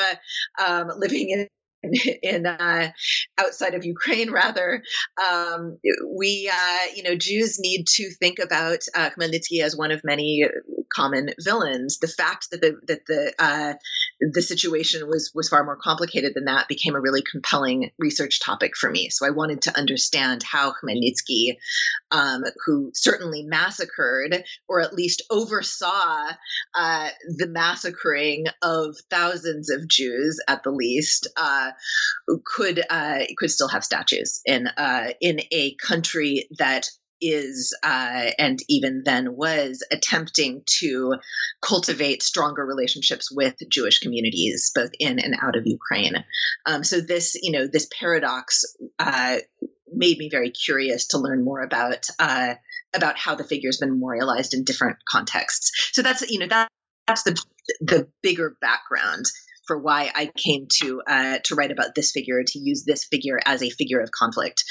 um, 0.64 0.88
living 0.96 1.30
in 1.30 1.46
in 2.22 2.46
uh, 2.46 2.90
outside 3.38 3.74
of 3.74 3.84
Ukraine, 3.84 4.30
rather, 4.30 4.82
um, 5.18 5.78
we 6.16 6.50
uh, 6.52 6.94
you 6.94 7.02
know 7.02 7.14
Jews 7.14 7.58
need 7.58 7.86
to 7.96 8.10
think 8.20 8.38
about 8.38 8.80
uh, 8.94 9.10
Khmelnytsky 9.10 9.62
as 9.62 9.76
one 9.76 9.90
of 9.90 10.02
many 10.04 10.44
common 10.94 11.30
villains. 11.40 11.98
The 11.98 12.08
fact 12.08 12.48
that 12.50 12.60
the 12.60 12.76
that 12.86 13.00
the 13.06 13.34
uh, 13.38 13.74
the 14.20 14.42
situation 14.42 15.08
was 15.08 15.32
was 15.34 15.48
far 15.48 15.64
more 15.64 15.76
complicated 15.76 16.34
than 16.34 16.44
that 16.44 16.68
became 16.68 16.94
a 16.94 17.00
really 17.00 17.22
compelling 17.22 17.90
research 17.98 18.40
topic 18.40 18.76
for 18.76 18.90
me. 18.90 19.08
So 19.10 19.26
I 19.26 19.30
wanted 19.30 19.62
to 19.62 19.76
understand 19.76 20.42
how 20.42 20.72
Khmelnytsky, 20.72 21.56
um, 22.10 22.42
who 22.66 22.90
certainly 22.94 23.42
massacred 23.42 24.44
or 24.68 24.80
at 24.80 24.94
least 24.94 25.22
oversaw 25.30 26.28
uh, 26.74 27.08
the 27.38 27.48
massacring 27.48 28.46
of 28.62 28.96
thousands 29.10 29.70
of 29.70 29.88
Jews 29.88 30.38
at 30.46 30.62
the 30.62 30.70
least, 30.70 31.28
uh, 31.36 31.70
could 32.44 32.82
uh, 32.90 33.20
could 33.38 33.50
still 33.50 33.68
have 33.68 33.84
statues 33.84 34.42
in 34.44 34.66
uh, 34.66 35.08
in 35.20 35.40
a 35.50 35.74
country 35.76 36.46
that 36.58 36.88
is 37.20 37.76
uh, 37.82 38.30
and 38.38 38.58
even 38.68 39.02
then 39.04 39.36
was 39.36 39.84
attempting 39.90 40.62
to 40.78 41.14
cultivate 41.62 42.22
stronger 42.22 42.64
relationships 42.64 43.30
with 43.30 43.56
Jewish 43.68 44.00
communities, 44.00 44.70
both 44.74 44.90
in 44.98 45.18
and 45.18 45.34
out 45.42 45.56
of 45.56 45.66
Ukraine. 45.66 46.24
Um, 46.66 46.84
so 46.84 47.00
this, 47.00 47.36
you 47.40 47.52
know, 47.52 47.66
this 47.66 47.88
paradox 47.98 48.64
uh, 48.98 49.38
made 49.92 50.18
me 50.18 50.28
very 50.30 50.50
curious 50.50 51.08
to 51.08 51.18
learn 51.18 51.44
more 51.44 51.62
about 51.62 52.06
uh, 52.18 52.54
about 52.94 53.18
how 53.18 53.34
the 53.34 53.44
figure's 53.44 53.78
been 53.78 53.90
memorialized 53.90 54.54
in 54.54 54.64
different 54.64 54.96
contexts. 55.08 55.90
So 55.92 56.02
that's 56.02 56.28
you 56.30 56.38
know 56.38 56.48
that 56.48 56.68
that's 57.06 57.22
the 57.22 57.42
the 57.80 58.08
bigger 58.22 58.56
background 58.60 59.26
for 59.66 59.78
why 59.78 60.10
I 60.12 60.30
came 60.36 60.66
to 60.80 61.00
uh, 61.06 61.38
to 61.44 61.54
write 61.54 61.70
about 61.70 61.94
this 61.94 62.10
figure, 62.10 62.42
to 62.44 62.58
use 62.58 62.84
this 62.84 63.04
figure 63.04 63.38
as 63.44 63.62
a 63.62 63.70
figure 63.70 64.00
of 64.00 64.10
conflict. 64.10 64.64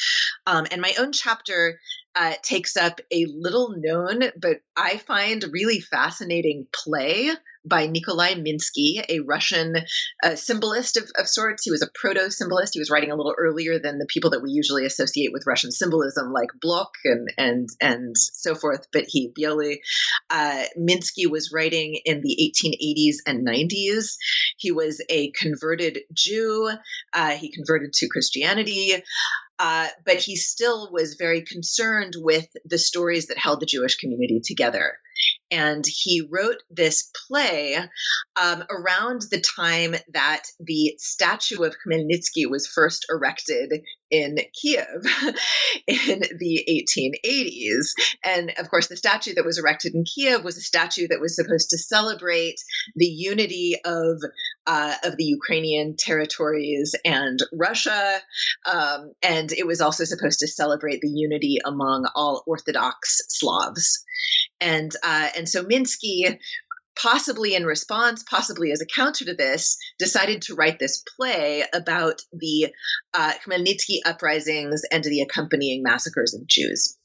Um, 0.45 0.65
and 0.71 0.81
my 0.81 0.93
own 0.99 1.13
chapter 1.13 1.79
uh, 2.15 2.33
takes 2.41 2.75
up 2.75 2.99
a 3.11 3.25
little 3.29 3.75
known, 3.77 4.23
but 4.39 4.61
I 4.75 4.97
find 4.97 5.43
really 5.51 5.79
fascinating 5.79 6.67
play 6.73 7.31
by 7.65 7.87
Nikolai 7.87 8.35
Minsky, 8.35 9.03
a 9.07 9.19
Russian 9.19 9.75
uh, 10.23 10.35
symbolist 10.35 10.97
of, 10.97 11.09
of, 11.17 11.27
sorts. 11.27 11.63
He 11.63 11.71
was 11.71 11.81
a 11.81 11.89
proto 11.93 12.31
symbolist. 12.31 12.73
He 12.73 12.79
was 12.79 12.89
writing 12.89 13.11
a 13.11 13.15
little 13.15 13.35
earlier 13.37 13.79
than 13.79 13.99
the 13.99 14.07
people 14.07 14.31
that 14.31 14.41
we 14.41 14.51
usually 14.51 14.85
associate 14.85 15.31
with 15.33 15.45
Russian 15.45 15.71
symbolism, 15.71 16.31
like 16.31 16.49
Blok 16.61 16.91
and 17.05 17.27
and 17.37 17.69
and 17.81 18.17
so 18.17 18.55
forth. 18.55 18.87
But 18.91 19.05
he, 19.07 19.31
Bialy, 19.37 19.77
uh, 20.29 20.63
Minsky 20.77 21.29
was 21.29 21.51
writing 21.53 21.99
in 22.05 22.21
the 22.21 22.53
1880s 22.55 23.17
and 23.27 23.45
90s. 23.45 24.15
He 24.57 24.71
was 24.71 25.03
a 25.09 25.31
converted 25.31 25.99
Jew. 26.13 26.69
Uh, 27.13 27.31
he 27.31 27.51
converted 27.51 27.93
to 27.93 28.09
Christianity. 28.09 29.03
Uh, 29.59 29.87
but 30.05 30.17
he 30.17 30.37
still 30.37 30.89
was 30.91 31.15
very 31.15 31.41
concerned 31.41 32.13
with 32.17 32.47
the 32.63 32.77
stories 32.77 33.27
that 33.27 33.37
held 33.37 33.59
the 33.59 33.65
Jewish 33.65 33.97
community 33.97 34.41
together. 34.43 34.93
And 35.51 35.83
he 35.85 36.27
wrote 36.31 36.63
this 36.69 37.09
play 37.27 37.75
um, 38.41 38.63
around 38.69 39.23
the 39.31 39.43
time 39.57 39.95
that 40.13 40.43
the 40.59 40.95
statue 40.97 41.63
of 41.63 41.75
Khmelnytsky 41.75 42.49
was 42.49 42.67
first 42.67 43.05
erected 43.09 43.81
in 44.11 44.37
Kiev 44.59 44.87
in 45.87 46.21
the 46.39 46.85
1880s. 47.25 47.87
And 48.23 48.53
of 48.57 48.69
course, 48.69 48.87
the 48.87 48.97
statue 48.97 49.33
that 49.35 49.45
was 49.45 49.57
erected 49.57 49.93
in 49.93 50.03
Kiev 50.03 50.43
was 50.43 50.57
a 50.57 50.61
statue 50.61 51.07
that 51.09 51.19
was 51.19 51.35
supposed 51.35 51.71
to 51.71 51.77
celebrate 51.77 52.55
the 52.95 53.05
unity 53.05 53.75
of 53.83 54.21
uh, 54.69 54.93
of 55.03 55.17
the 55.17 55.23
Ukrainian 55.23 55.95
territories 55.97 56.93
and 57.03 57.39
Russia, 57.51 58.19
um, 58.71 59.11
and 59.23 59.51
it 59.51 59.65
was 59.65 59.81
also 59.81 60.03
supposed 60.03 60.39
to 60.39 60.47
celebrate 60.47 61.01
the 61.01 61.09
unity 61.09 61.57
among 61.65 62.07
all 62.15 62.43
Orthodox 62.45 63.19
Slavs. 63.29 64.05
And 64.61 64.91
uh, 65.03 65.29
and 65.35 65.49
so 65.49 65.63
Minsky 65.63 66.37
possibly 67.01 67.55
in 67.55 67.65
response, 67.65 68.23
possibly 68.29 68.71
as 68.71 68.81
a 68.81 68.85
counter 68.85 69.25
to 69.25 69.33
this, 69.33 69.77
decided 69.97 70.43
to 70.43 70.53
write 70.53 70.77
this 70.77 71.03
play 71.15 71.63
about 71.73 72.21
the 72.31 72.67
uh, 73.15 73.33
Khmelnytsky 73.43 73.99
uprisings 74.05 74.81
and 74.91 75.03
the 75.03 75.21
accompanying 75.21 75.81
massacres 75.81 76.35
of 76.35 76.45
Jews. 76.45 76.98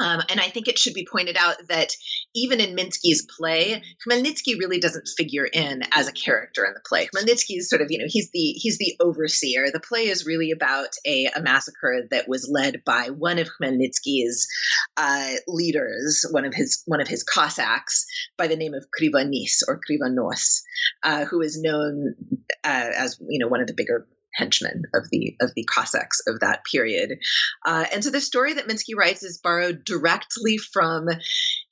Um, 0.00 0.20
and 0.28 0.40
I 0.40 0.48
think 0.48 0.68
it 0.68 0.78
should 0.78 0.94
be 0.94 1.06
pointed 1.10 1.36
out 1.36 1.56
that 1.68 1.90
even 2.34 2.60
in 2.60 2.76
Minsky's 2.76 3.26
play, 3.38 3.82
Khmelnytsky 4.06 4.58
really 4.58 4.80
doesn't 4.80 5.08
figure 5.16 5.44
in 5.44 5.82
as 5.92 6.08
a 6.08 6.12
character 6.12 6.64
in 6.64 6.74
the 6.74 6.80
play. 6.86 7.08
Khmelnytsky 7.14 7.58
is 7.58 7.68
sort 7.68 7.82
of, 7.82 7.88
you 7.90 7.98
know, 7.98 8.06
he's 8.08 8.30
the 8.32 8.52
he's 8.56 8.78
the 8.78 8.96
overseer. 9.00 9.70
The 9.72 9.80
play 9.80 10.06
is 10.06 10.26
really 10.26 10.50
about 10.50 10.88
a, 11.06 11.28
a 11.36 11.42
massacre 11.42 12.02
that 12.10 12.28
was 12.28 12.48
led 12.50 12.82
by 12.84 13.08
one 13.10 13.38
of 13.38 13.48
Khmelnytsky's 13.48 14.48
uh, 14.96 15.34
leaders, 15.46 16.24
one 16.30 16.44
of 16.44 16.54
his 16.54 16.82
one 16.86 17.00
of 17.00 17.08
his 17.08 17.24
Cossacks, 17.24 18.04
by 18.36 18.46
the 18.46 18.56
name 18.56 18.74
of 18.74 18.86
Krivonis 18.98 19.60
or 19.68 19.80
Krivonos, 19.80 20.62
uh, 21.02 21.24
who 21.26 21.40
is 21.40 21.60
known 21.60 22.14
uh, 22.64 22.90
as 22.96 23.18
you 23.28 23.38
know 23.38 23.48
one 23.48 23.60
of 23.60 23.66
the 23.66 23.74
bigger 23.74 24.06
henchmen 24.34 24.82
of 24.94 25.08
the 25.10 25.36
of 25.40 25.52
the 25.54 25.64
Cossacks 25.64 26.20
of 26.26 26.40
that 26.40 26.64
period. 26.64 27.18
Uh, 27.64 27.84
and 27.92 28.02
so 28.02 28.10
the 28.10 28.20
story 28.20 28.54
that 28.54 28.66
Minsky 28.66 28.96
writes 28.96 29.22
is 29.22 29.38
borrowed 29.38 29.84
directly 29.84 30.58
from 30.58 31.08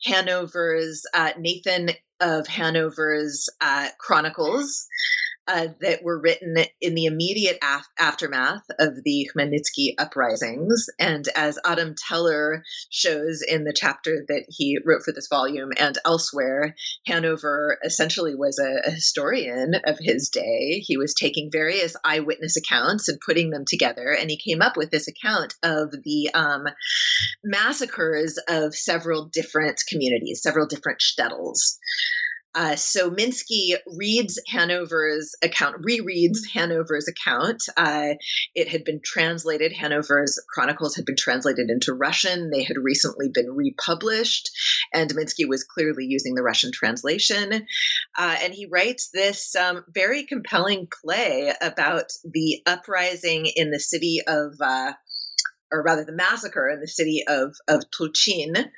Hanover's 0.04 1.04
uh, 1.14 1.32
Nathan 1.38 1.90
of 2.20 2.46
Hanover's 2.46 3.48
uh, 3.60 3.88
Chronicles. 3.98 4.86
Uh, 5.50 5.66
that 5.80 6.02
were 6.04 6.20
written 6.20 6.54
in 6.80 6.94
the 6.94 7.06
immediate 7.06 7.58
af- 7.60 7.88
aftermath 7.98 8.62
of 8.78 8.94
the 9.04 9.28
Khmelnytsky 9.34 9.94
uprisings. 9.98 10.86
And 10.98 11.26
as 11.34 11.58
Adam 11.64 11.96
Teller 11.96 12.62
shows 12.90 13.42
in 13.42 13.64
the 13.64 13.74
chapter 13.76 14.24
that 14.28 14.44
he 14.48 14.78
wrote 14.84 15.02
for 15.02 15.12
this 15.12 15.26
volume 15.28 15.70
and 15.76 15.98
elsewhere, 16.04 16.76
Hanover 17.06 17.78
essentially 17.84 18.36
was 18.36 18.60
a, 18.60 18.88
a 18.88 18.92
historian 18.92 19.74
of 19.84 19.98
his 20.00 20.28
day. 20.28 20.82
He 20.86 20.96
was 20.96 21.14
taking 21.14 21.50
various 21.50 21.96
eyewitness 22.04 22.56
accounts 22.56 23.08
and 23.08 23.18
putting 23.20 23.50
them 23.50 23.64
together, 23.66 24.16
and 24.18 24.30
he 24.30 24.36
came 24.36 24.62
up 24.62 24.76
with 24.76 24.90
this 24.90 25.08
account 25.08 25.54
of 25.64 25.90
the 25.90 26.30
um, 26.32 26.68
massacres 27.42 28.38
of 28.48 28.74
several 28.74 29.26
different 29.26 29.80
communities, 29.88 30.42
several 30.42 30.66
different 30.66 31.00
shtetls. 31.00 31.78
Uh, 32.54 32.74
so 32.74 33.10
Minsky 33.10 33.76
reads 33.96 34.40
Hanover's 34.48 35.34
account, 35.42 35.82
rereads 35.82 36.38
Hanover's 36.52 37.06
account. 37.08 37.62
Uh, 37.76 38.14
it 38.54 38.68
had 38.68 38.84
been 38.84 39.00
translated. 39.04 39.72
Hanover's 39.72 40.40
chronicles 40.52 40.96
had 40.96 41.04
been 41.04 41.16
translated 41.16 41.70
into 41.70 41.94
Russian. 41.94 42.50
They 42.50 42.64
had 42.64 42.76
recently 42.76 43.28
been 43.32 43.50
republished, 43.50 44.50
and 44.92 45.10
Minsky 45.14 45.48
was 45.48 45.64
clearly 45.64 46.06
using 46.06 46.34
the 46.34 46.42
Russian 46.42 46.72
translation. 46.72 47.66
Uh, 48.18 48.36
and 48.42 48.52
he 48.52 48.66
writes 48.70 49.10
this 49.12 49.54
um, 49.54 49.84
very 49.88 50.24
compelling 50.24 50.88
play 51.02 51.52
about 51.60 52.10
the 52.24 52.62
uprising 52.66 53.46
in 53.46 53.70
the 53.70 53.80
city 53.80 54.22
of 54.26 54.54
uh, 54.60 54.92
or 55.72 55.82
rather 55.82 56.04
the 56.04 56.12
massacre 56.12 56.68
in 56.68 56.80
the 56.80 56.88
city 56.88 57.24
of 57.28 57.54
of 57.68 57.84
Tulchin. 57.90 58.70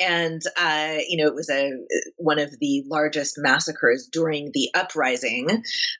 And 0.00 0.40
uh, 0.56 0.98
you 1.08 1.22
know, 1.22 1.28
it 1.28 1.34
was 1.34 1.50
a 1.50 1.72
one 2.16 2.38
of 2.38 2.50
the 2.60 2.84
largest 2.86 3.34
massacres 3.38 4.08
during 4.10 4.50
the 4.52 4.70
uprising. 4.74 5.48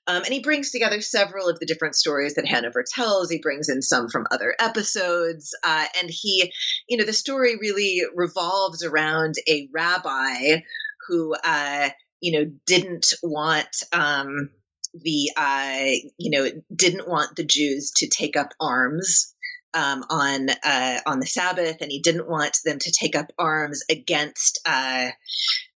Um, 0.07 0.23
and 0.23 0.33
he 0.33 0.40
brings 0.40 0.71
together 0.71 1.00
several 1.00 1.49
of 1.49 1.59
the 1.59 1.67
different 1.67 1.97
stories 1.97 2.35
that 2.35 2.47
Hanover 2.47 2.85
tells. 2.88 3.31
He 3.31 3.38
brings 3.38 3.69
in 3.69 3.83
some 3.83 4.09
from 4.09 4.26
other 4.31 4.55
episodes, 4.61 5.55
uh, 5.64 5.87
and 6.00 6.11
he, 6.11 6.52
you 6.88 6.97
know, 6.97 7.05
the 7.05 7.12
story 7.12 7.57
really 7.61 8.02
revolves 8.14 8.85
around 8.85 9.35
a 9.49 9.69
rabbi 9.73 10.61
who, 11.09 11.35
uh, 11.45 11.90
you 12.21 12.38
know, 12.38 12.50
didn't 12.67 13.14
want. 13.23 13.83
Um, 13.93 14.50
the 14.95 15.31
uh, 15.37 16.11
you 16.17 16.31
know 16.31 16.49
didn't 16.75 17.09
want 17.09 17.37
the 17.37 17.45
Jews 17.45 17.93
to 17.97 18.09
take 18.09 18.37
up 18.37 18.52
arms 18.61 19.35
um, 19.75 20.05
on 20.11 20.49
uh, 20.65 21.01
on 21.07 21.21
the 21.21 21.27
Sabbath, 21.27 21.79
and 21.81 21.91
he 21.91 22.01
didn't 22.01 22.29
want 22.29 22.59
them 22.65 22.79
to 22.79 22.93
take 22.93 23.17
up 23.17 23.33
arms 23.39 23.83
against 23.91 24.61
uh, 24.67 25.09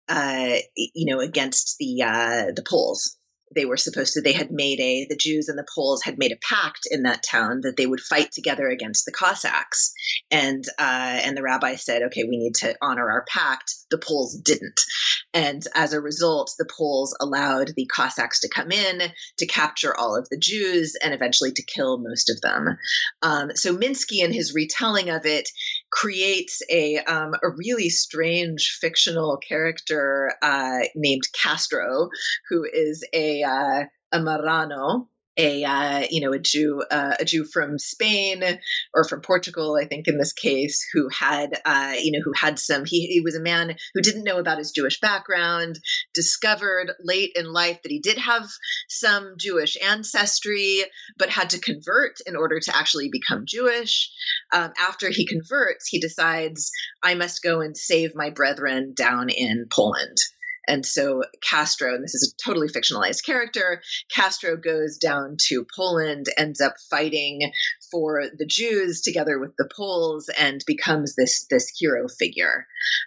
uh, 0.09 0.57
you 0.77 1.13
know 1.13 1.21
against 1.21 1.77
the 1.79 2.03
uh, 2.03 2.53
the 2.55 2.65
Poles 2.69 3.17
they 3.55 3.65
were 3.65 3.77
supposed 3.77 4.15
to 4.15 4.21
they 4.21 4.33
had 4.33 4.51
made 4.51 4.81
a 4.81 5.07
the 5.09 5.17
jews 5.17 5.49
and 5.49 5.59
the 5.59 5.67
poles 5.75 6.03
had 6.03 6.19
made 6.19 6.33
a 6.33 6.37
pact 6.49 6.81
in 6.91 7.03
that 7.03 7.23
town 7.23 7.61
that 7.63 7.77
they 7.77 7.87
would 7.87 8.01
fight 8.01 8.31
together 8.33 8.69
against 8.69 9.05
the 9.05 9.13
cossacks. 9.13 9.93
And 10.31 10.65
uh, 10.79 11.21
and 11.25 11.37
the 11.37 11.43
rabbi 11.43 11.77
said 11.77 12.03
okay 12.03 12.25
we 12.25 12.39
need 12.39 12.55
to 12.57 12.77
honor 12.83 13.11
our 13.11 13.25
pact. 13.29 13.75
The 13.91 13.99
poles 13.99 14.37
didn't. 14.37 14.81
And 15.35 15.63
as 15.75 15.93
a 15.93 16.01
result 16.01 16.53
the 16.59 16.69
poles 16.79 17.17
allowed 17.21 17.73
the 17.77 17.87
cossacks 17.87 18.41
to 18.41 18.49
come 18.49 18.73
in 18.73 19.01
to 19.39 19.47
capture 19.47 19.97
all 19.97 20.17
of 20.17 20.29
the 20.31 20.39
jews 20.39 20.95
and 21.03 21.15
eventually 21.15 21.53
to 21.53 21.63
kill 21.65 21.99
most 21.99 22.31
of 22.31 22.41
them. 22.41 22.79
Um, 23.23 23.51
so 23.55 23.77
minsky 23.77 24.23
in 24.23 24.33
his 24.33 24.55
retelling 24.55 25.11
of 25.11 25.27
it 25.27 25.49
creates 25.93 26.63
a 26.71 26.99
um, 27.01 27.35
a 27.43 27.51
really 27.51 27.91
strange 27.91 28.79
fictional 28.81 29.37
character 29.37 30.33
uh, 30.43 30.81
named 30.97 31.23
castro 31.33 32.09
who 32.49 32.65
is 32.65 33.07
a 33.13 33.43
uh, 33.43 33.85
a 34.13 34.19
Marrano, 34.19 35.07
a 35.37 35.65
uh, 35.65 36.07
you 36.11 36.21
know 36.21 36.33
a 36.33 36.39
Jew 36.39 36.83
uh, 36.91 37.15
a 37.21 37.25
Jew 37.25 37.45
from 37.45 37.79
Spain 37.79 38.43
or 38.95 39.05
from 39.05 39.21
Portugal 39.21 39.79
I 39.81 39.87
think 39.87 40.09
in 40.09 40.19
this 40.19 40.33
case 40.33 40.85
who 40.93 41.09
had 41.09 41.61
uh, 41.65 41.95
you 41.99 42.13
know 42.13 42.23
who 42.25 42.33
had 42.37 42.59
some 42.59 42.85
he, 42.85 43.07
he 43.07 43.21
was 43.21 43.37
a 43.37 43.43
man 43.43 43.75
who 43.95 44.03
didn't 44.03 44.25
know 44.25 44.39
about 44.39 44.59
his 44.59 44.73
Jewish 44.73 45.01
background 45.01 45.79
discovered 46.15 46.93
late 47.03 47.33
in 47.35 47.53
life 47.53 47.81
that 47.83 47.93
he 47.93 48.01
did 48.01 48.19
have 48.19 48.47
some 48.89 49.35
Jewish 49.39 49.77
ancestry 49.83 50.81
but 51.17 51.31
had 51.31 51.51
to 51.51 51.61
convert 51.61 52.21
in 52.27 52.37
order 52.37 52.61
to 52.61 52.77
actually 52.77 53.09
become 53.11 53.45
Jewish. 53.47 54.11
Um, 54.53 54.73
after 54.79 55.09
he 55.09 55.27
converts 55.27 55.89
he 55.89 56.01
decides 56.01 56.71
I 57.03 57.15
must 57.15 57.43
go 57.43 57.61
and 57.61 57.77
save 57.77 58.15
my 58.15 58.31
brethren 58.31 58.93
down 58.95 59.29
in 59.31 59.67
Poland 59.71 60.19
and 60.69 60.85
so 60.87 61.23
Castro, 61.49 61.95
and 61.95 62.05
this 62.05 62.15
is 62.15 62.35
a 62.35 62.43
totally 62.45 62.69
fictionalized 62.69 63.25
character, 63.25 63.83
Castro 64.11 64.57
goes 64.57 64.97
down 64.97 65.37
to 65.49 65.67
Poland, 65.77 66.27
ends 66.37 66.61
up 66.61 66.75
fighting 66.91 67.53
for 67.91 68.25
the 68.37 68.47
Jews 68.47 69.03
together 69.03 69.39
with 69.39 69.53
the 69.59 69.69
Poles, 69.75 70.31
and 70.39 70.63
becomes 70.67 71.15
this 71.17 71.47
this 71.51 71.69
hero 71.77 72.09
figure. 72.09 72.67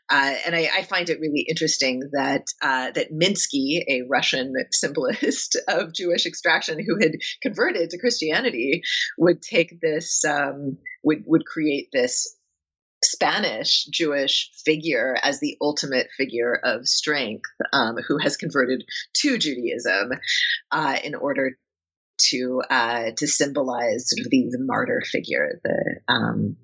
Uh, 0.09 0.35
and 0.45 0.55
I, 0.55 0.69
I, 0.73 0.83
find 0.83 1.09
it 1.09 1.19
really 1.19 1.45
interesting 1.49 2.09
that 2.13 2.45
uh, 2.61 2.91
that 2.91 3.11
Minsky, 3.11 3.83
a 3.89 4.03
Russian 4.09 4.53
symbolist 4.71 5.57
of 5.67 5.93
Jewish 5.93 6.25
extraction 6.25 6.79
who 6.79 6.97
had 7.01 7.13
converted 7.41 7.89
to 7.89 7.99
Christianity, 7.99 8.83
would 9.17 9.41
take 9.41 9.79
this 9.81 10.23
um, 10.25 10.77
would 11.03 11.23
would 11.25 11.45
create 11.45 11.89
this 11.91 12.35
Spanish 13.15 13.85
Jewish 13.85 14.51
figure 14.65 15.15
as 15.23 15.39
the 15.39 15.57
ultimate 15.61 16.07
figure 16.17 16.59
of 16.63 16.85
strength 16.85 17.49
um, 17.71 17.95
who 18.07 18.17
has 18.17 18.35
converted 18.35 18.83
to 19.21 19.37
Judaism 19.37 20.11
uh, 20.71 20.97
in 21.03 21.15
order 21.15 21.51
to 22.29 22.61
uh, 22.69 23.11
to 23.17 23.27
symbolize 23.27 24.09
sort 24.09 24.25
of 24.25 24.29
the, 24.29 24.47
the 24.51 24.59
martyr 24.59 25.01
figure, 25.05 25.59
the 25.63 26.13
um, 26.13 26.57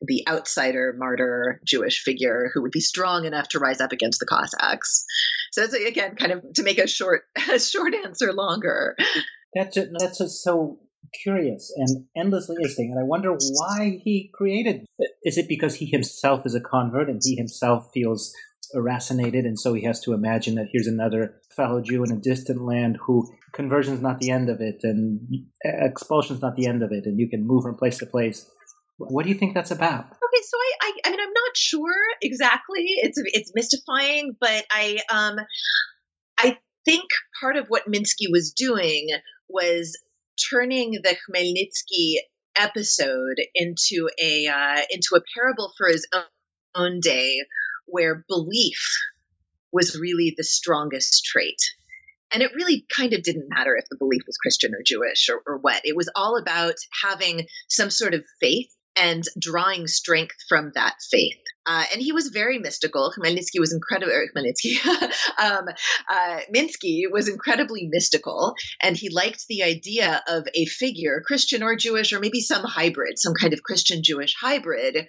the 0.00 0.24
outsider 0.28 0.94
martyr 0.96 1.60
Jewish 1.64 2.02
figure 2.02 2.50
who 2.52 2.62
would 2.62 2.72
be 2.72 2.80
strong 2.80 3.24
enough 3.24 3.48
to 3.48 3.58
rise 3.58 3.80
up 3.80 3.92
against 3.92 4.18
the 4.18 4.26
Cossacks. 4.26 5.04
So 5.52 5.62
it's 5.62 5.74
again 5.74 6.16
kind 6.16 6.32
of 6.32 6.42
to 6.54 6.62
make 6.62 6.78
a 6.78 6.88
short 6.88 7.22
a 7.52 7.58
short 7.58 7.94
answer 7.94 8.32
longer. 8.32 8.96
That's 9.54 9.74
just, 9.74 9.88
that's 9.98 10.18
just 10.18 10.42
so 10.42 10.78
curious 11.22 11.72
and 11.76 12.06
endlessly 12.16 12.56
interesting. 12.56 12.90
And 12.90 13.00
I 13.00 13.06
wonder 13.06 13.32
why 13.32 14.00
he 14.02 14.30
created. 14.34 14.86
Is 15.24 15.38
it 15.38 15.48
because 15.48 15.74
he 15.74 15.86
himself 15.86 16.46
is 16.46 16.54
a 16.54 16.60
convert 16.60 17.08
and 17.08 17.20
he 17.22 17.36
himself 17.36 17.90
feels 17.92 18.32
racinated, 18.74 19.40
and 19.40 19.58
so 19.58 19.74
he 19.74 19.84
has 19.84 20.00
to 20.00 20.12
imagine 20.12 20.54
that 20.54 20.68
here's 20.72 20.86
another 20.86 21.40
fellow 21.54 21.82
Jew 21.82 22.04
in 22.04 22.12
a 22.12 22.16
distant 22.16 22.62
land 22.62 22.98
who 23.04 23.30
conversion's 23.52 24.00
not 24.00 24.18
the 24.18 24.30
end 24.30 24.48
of 24.48 24.60
it, 24.60 24.80
and 24.82 25.20
expulsion's 25.62 26.40
not 26.40 26.56
the 26.56 26.66
end 26.66 26.82
of 26.82 26.92
it, 26.92 27.04
and 27.04 27.18
you 27.18 27.28
can 27.28 27.46
move 27.46 27.64
from 27.64 27.76
place 27.76 27.98
to 27.98 28.06
place. 28.06 28.50
What 28.98 29.24
do 29.24 29.28
you 29.28 29.34
think 29.34 29.54
that's 29.54 29.70
about? 29.70 30.04
Okay, 30.04 30.42
so 30.42 30.56
I, 30.56 30.72
I, 30.82 30.92
I 31.06 31.10
mean, 31.10 31.20
I'm 31.20 31.32
not 31.34 31.56
sure 31.56 31.94
exactly. 32.22 32.84
It's 33.02 33.18
it's 33.24 33.52
mystifying, 33.54 34.36
but 34.40 34.64
I, 34.70 35.00
um, 35.10 35.36
I 36.38 36.58
think 36.84 37.04
part 37.40 37.56
of 37.56 37.66
what 37.68 37.90
Minsky 37.90 38.30
was 38.30 38.52
doing 38.52 39.08
was 39.48 39.98
turning 40.50 40.92
the 41.02 41.16
Khmelnytsky 41.16 42.16
episode 42.56 43.36
into 43.54 44.08
a 44.20 44.46
uh, 44.46 44.82
into 44.90 45.16
a 45.16 45.22
parable 45.34 45.72
for 45.76 45.88
his 45.88 46.06
own, 46.74 47.00
day, 47.00 47.38
where 47.86 48.24
belief 48.28 48.80
was 49.72 49.98
really 49.98 50.34
the 50.36 50.44
strongest 50.44 51.24
trait. 51.24 51.58
And 52.32 52.42
it 52.42 52.54
really 52.54 52.86
kind 52.94 53.12
of 53.12 53.22
didn't 53.22 53.50
matter 53.50 53.76
if 53.76 53.84
the 53.90 53.98
belief 53.98 54.22
was 54.26 54.38
Christian 54.38 54.74
or 54.74 54.82
Jewish 54.84 55.28
or, 55.28 55.42
or 55.46 55.58
what. 55.58 55.82
It 55.84 55.96
was 55.96 56.10
all 56.14 56.38
about 56.38 56.76
having 57.02 57.46
some 57.68 57.90
sort 57.90 58.14
of 58.14 58.24
faith 58.40 58.70
and 58.96 59.22
drawing 59.38 59.86
strength 59.86 60.36
from 60.48 60.72
that 60.74 60.94
faith. 61.10 61.38
Uh, 61.64 61.84
and 61.92 62.02
he 62.02 62.12
was 62.12 62.28
very 62.28 62.58
mystical. 62.58 63.12
Khmelnytsky 63.16 63.60
was 63.60 63.72
incredible. 63.72 64.12
Khmelnytsky, 64.12 64.84
um, 65.38 65.68
uh, 66.10 66.40
Minsky 66.54 67.02
was 67.10 67.28
incredibly 67.28 67.88
mystical, 67.90 68.54
and 68.82 68.96
he 68.96 69.10
liked 69.10 69.46
the 69.48 69.62
idea 69.62 70.22
of 70.26 70.46
a 70.54 70.64
figure, 70.66 71.22
Christian 71.24 71.62
or 71.62 71.76
Jewish, 71.76 72.12
or 72.12 72.18
maybe 72.20 72.40
some 72.40 72.64
hybrid, 72.64 73.18
some 73.18 73.34
kind 73.34 73.52
of 73.52 73.62
Christian 73.62 74.02
Jewish 74.02 74.34
hybrid, 74.40 75.06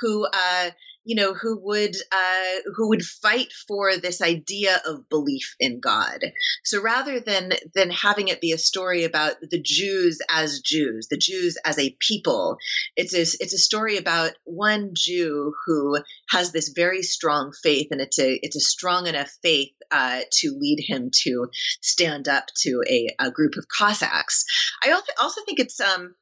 who 0.00 0.26
uh, 0.26 0.70
you 1.04 1.14
know 1.16 1.34
who 1.34 1.58
would 1.62 1.94
uh, 2.12 2.70
who 2.74 2.88
would 2.88 3.02
fight 3.02 3.52
for 3.68 3.96
this 3.96 4.20
idea 4.22 4.80
of 4.86 5.08
belief 5.08 5.54
in 5.60 5.80
God. 5.80 6.20
So 6.64 6.82
rather 6.82 7.20
than 7.20 7.52
than 7.74 7.90
having 7.90 8.28
it 8.28 8.40
be 8.40 8.52
a 8.52 8.58
story 8.58 9.04
about 9.04 9.34
the 9.40 9.60
Jews 9.60 10.18
as 10.30 10.60
Jews, 10.60 11.08
the 11.10 11.18
Jews 11.18 11.56
as 11.64 11.78
a 11.78 11.96
people, 12.00 12.56
it's 12.96 13.14
a, 13.14 13.20
it's 13.20 13.54
a 13.54 13.58
story 13.58 13.98
about 13.98 14.32
one 14.44 14.90
Jew 14.94 15.54
who 15.66 15.98
has 16.30 16.52
this 16.52 16.70
very 16.70 17.02
strong 17.02 17.52
faith, 17.62 17.88
and 17.90 18.00
it's 18.00 18.18
a 18.18 18.38
it's 18.42 18.56
a 18.56 18.60
strong 18.60 19.06
enough 19.06 19.30
faith 19.42 19.74
uh, 19.90 20.20
to 20.32 20.56
lead 20.58 20.82
him 20.86 21.10
to 21.24 21.48
stand 21.80 22.28
up 22.28 22.46
to 22.62 22.82
a, 22.88 23.08
a 23.18 23.30
group 23.30 23.56
of 23.56 23.68
Cossacks. 23.68 24.44
I 24.84 24.92
also 24.92 25.12
also 25.20 25.40
think 25.44 25.60
it's 25.60 25.80
um 25.80 26.14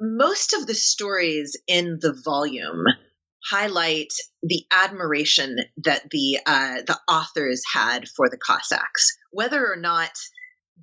most 0.00 0.52
of 0.52 0.66
the 0.66 0.74
stories 0.74 1.56
in 1.66 1.98
the 2.00 2.12
volume 2.12 2.84
highlight 3.50 4.12
the 4.42 4.64
admiration 4.72 5.56
that 5.84 6.02
the 6.10 6.38
uh, 6.46 6.82
the 6.86 6.98
authors 7.08 7.62
had 7.72 8.08
for 8.08 8.28
the 8.28 8.38
Cossacks, 8.38 9.16
whether 9.30 9.64
or 9.66 9.76
not 9.76 10.10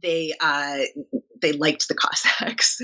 they 0.02 0.34
uh, 0.40 0.80
they 1.42 1.54
liked 1.54 1.88
the 1.88 1.96
Cossacks. 2.00 2.80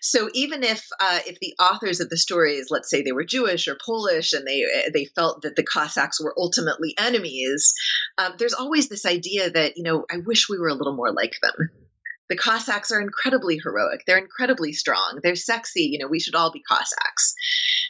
so 0.00 0.28
even 0.34 0.62
if 0.62 0.86
uh, 1.00 1.20
if 1.26 1.38
the 1.40 1.54
authors 1.60 2.00
of 2.00 2.08
the 2.08 2.16
stories, 2.16 2.68
let's 2.70 2.90
say 2.90 3.02
they 3.02 3.12
were 3.12 3.24
Jewish 3.24 3.68
or 3.68 3.76
Polish, 3.84 4.32
and 4.32 4.46
they 4.46 4.64
they 4.92 5.04
felt 5.04 5.42
that 5.42 5.56
the 5.56 5.64
Cossacks 5.64 6.22
were 6.22 6.34
ultimately 6.38 6.94
enemies, 6.98 7.74
um, 8.18 8.34
there's 8.38 8.54
always 8.54 8.88
this 8.88 9.06
idea 9.06 9.50
that 9.50 9.76
you 9.76 9.82
know 9.82 10.04
I 10.10 10.18
wish 10.24 10.48
we 10.48 10.58
were 10.58 10.68
a 10.68 10.74
little 10.74 10.96
more 10.96 11.12
like 11.12 11.34
them. 11.42 11.70
The 12.28 12.36
Cossacks 12.36 12.92
are 12.92 13.00
incredibly 13.00 13.58
heroic. 13.58 14.02
They're 14.06 14.16
incredibly 14.16 14.72
strong. 14.72 15.18
They're 15.20 15.34
sexy. 15.34 15.88
You 15.90 15.98
know, 15.98 16.08
we 16.08 16.20
should 16.20 16.36
all 16.36 16.52
be 16.52 16.62
Cossacks. 16.62 17.34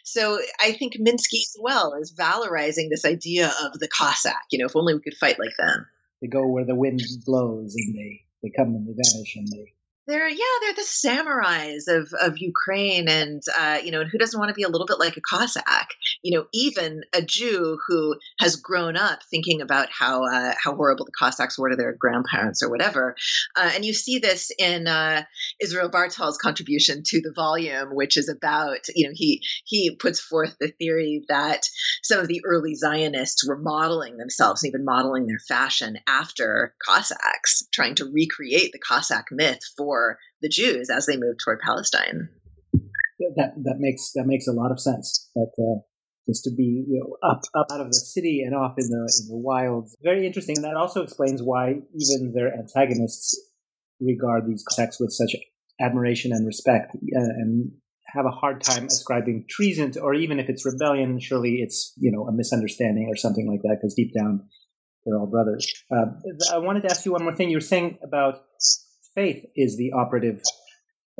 So 0.04 0.40
I 0.60 0.72
think 0.72 0.94
Minsky 0.94 1.40
as 1.40 1.56
well 1.60 1.94
is 2.00 2.12
valorizing 2.12 2.88
this 2.90 3.04
idea 3.04 3.52
of 3.62 3.78
the 3.78 3.88
Cossack. 3.88 4.42
You 4.50 4.58
know, 4.58 4.66
if 4.66 4.76
only 4.76 4.94
we 4.94 5.00
could 5.00 5.16
fight 5.16 5.38
like 5.38 5.56
them. 5.58 5.86
They 6.20 6.28
go 6.28 6.46
where 6.46 6.64
the 6.64 6.74
wind 6.74 7.02
blows, 7.24 7.74
and 7.74 7.96
they 7.96 8.22
they 8.42 8.50
come 8.50 8.68
and 8.68 8.86
they 8.86 8.92
vanish, 8.92 9.36
and 9.36 9.48
they 9.48 9.72
they're 10.10 10.28
yeah 10.28 10.44
they're 10.60 10.74
the 10.74 10.82
samurais 10.82 11.88
of 11.88 12.12
of 12.20 12.38
Ukraine 12.38 13.08
and 13.08 13.42
uh, 13.58 13.78
you 13.82 13.92
know 13.92 14.00
and 14.00 14.10
who 14.10 14.18
doesn't 14.18 14.38
want 14.38 14.48
to 14.48 14.54
be 14.54 14.64
a 14.64 14.68
little 14.68 14.86
bit 14.86 14.98
like 14.98 15.16
a 15.16 15.20
Cossack? 15.20 15.90
You 16.22 16.36
know 16.36 16.46
even 16.52 17.02
a 17.14 17.22
Jew 17.22 17.78
who 17.86 18.16
has 18.38 18.56
grown 18.56 18.96
up 18.96 19.20
thinking 19.30 19.60
about 19.60 19.88
how 19.90 20.24
uh, 20.24 20.54
how 20.62 20.74
horrible 20.74 21.04
the 21.04 21.12
Cossacks 21.18 21.58
were 21.58 21.70
to 21.70 21.76
their 21.76 21.94
grandparents 21.98 22.62
or 22.62 22.70
whatever. 22.70 23.14
Uh, 23.56 23.70
and 23.74 23.84
you 23.84 23.94
see 23.94 24.18
this 24.18 24.50
in 24.58 24.86
uh, 24.88 25.22
Israel 25.60 25.88
Bartal's 25.88 26.38
contribution 26.38 27.02
to 27.06 27.20
the 27.20 27.32
volume 27.34 27.94
which 27.94 28.16
is 28.16 28.28
about 28.28 28.80
you 28.94 29.06
know 29.06 29.12
he 29.14 29.42
he 29.64 29.94
puts 29.94 30.20
forth 30.20 30.56
the 30.60 30.72
theory 30.78 31.24
that 31.28 31.68
some 32.02 32.18
of 32.18 32.28
the 32.28 32.42
early 32.44 32.74
Zionists 32.74 33.46
were 33.46 33.58
modeling 33.58 34.16
themselves 34.16 34.64
even 34.64 34.84
modeling 34.84 35.26
their 35.26 35.40
fashion 35.46 35.98
after 36.08 36.74
Cossacks 36.84 37.68
trying 37.72 37.94
to 37.96 38.10
recreate 38.12 38.72
the 38.72 38.78
Cossack 38.78 39.26
myth 39.30 39.60
for 39.76 39.99
for 40.00 40.18
the 40.40 40.48
Jews 40.48 40.88
as 40.90 41.06
they 41.06 41.16
moved 41.16 41.40
toward 41.44 41.60
Palestine. 41.60 42.28
That 43.36 43.52
that 43.64 43.76
makes 43.78 44.12
that 44.14 44.24
makes 44.26 44.46
a 44.46 44.52
lot 44.52 44.72
of 44.72 44.80
sense. 44.80 45.28
That 45.34 45.52
uh, 45.58 45.80
just 46.26 46.44
to 46.44 46.50
be 46.50 46.84
you 46.88 47.00
know 47.00 47.28
up 47.28 47.42
up 47.54 47.66
out 47.70 47.80
of 47.80 47.88
the 47.88 47.94
city 47.94 48.42
and 48.44 48.54
off 48.54 48.74
in 48.78 48.88
the 48.88 49.20
in 49.20 49.28
the 49.28 49.36
wilds, 49.36 49.94
very 50.02 50.26
interesting. 50.26 50.56
And 50.56 50.64
that 50.64 50.76
also 50.76 51.02
explains 51.02 51.42
why 51.42 51.74
even 51.94 52.32
their 52.34 52.52
antagonists 52.54 53.38
regard 54.00 54.46
these 54.48 54.64
Cossacks 54.66 54.98
with 54.98 55.12
such 55.12 55.36
admiration 55.78 56.32
and 56.32 56.46
respect, 56.46 56.96
uh, 56.96 57.20
and 57.20 57.72
have 58.06 58.24
a 58.24 58.30
hard 58.30 58.62
time 58.62 58.86
ascribing 58.86 59.44
treason 59.48 59.92
to, 59.92 60.00
or 60.00 60.14
even 60.14 60.40
if 60.40 60.48
it's 60.48 60.64
rebellion, 60.64 61.20
surely 61.20 61.56
it's 61.60 61.92
you 61.98 62.10
know 62.10 62.26
a 62.26 62.32
misunderstanding 62.32 63.06
or 63.12 63.16
something 63.16 63.46
like 63.46 63.60
that, 63.62 63.76
because 63.78 63.94
deep 63.94 64.14
down 64.18 64.48
they're 65.04 65.18
all 65.18 65.26
brothers. 65.26 65.70
Uh, 65.90 66.06
I 66.52 66.58
wanted 66.58 66.82
to 66.84 66.90
ask 66.90 67.04
you 67.04 67.12
one 67.12 67.22
more 67.22 67.34
thing. 67.34 67.50
You 67.50 67.58
were 67.58 67.62
saying 67.62 67.98
about 68.02 68.42
faith 69.14 69.44
is 69.56 69.76
the 69.76 69.92
operative 69.92 70.40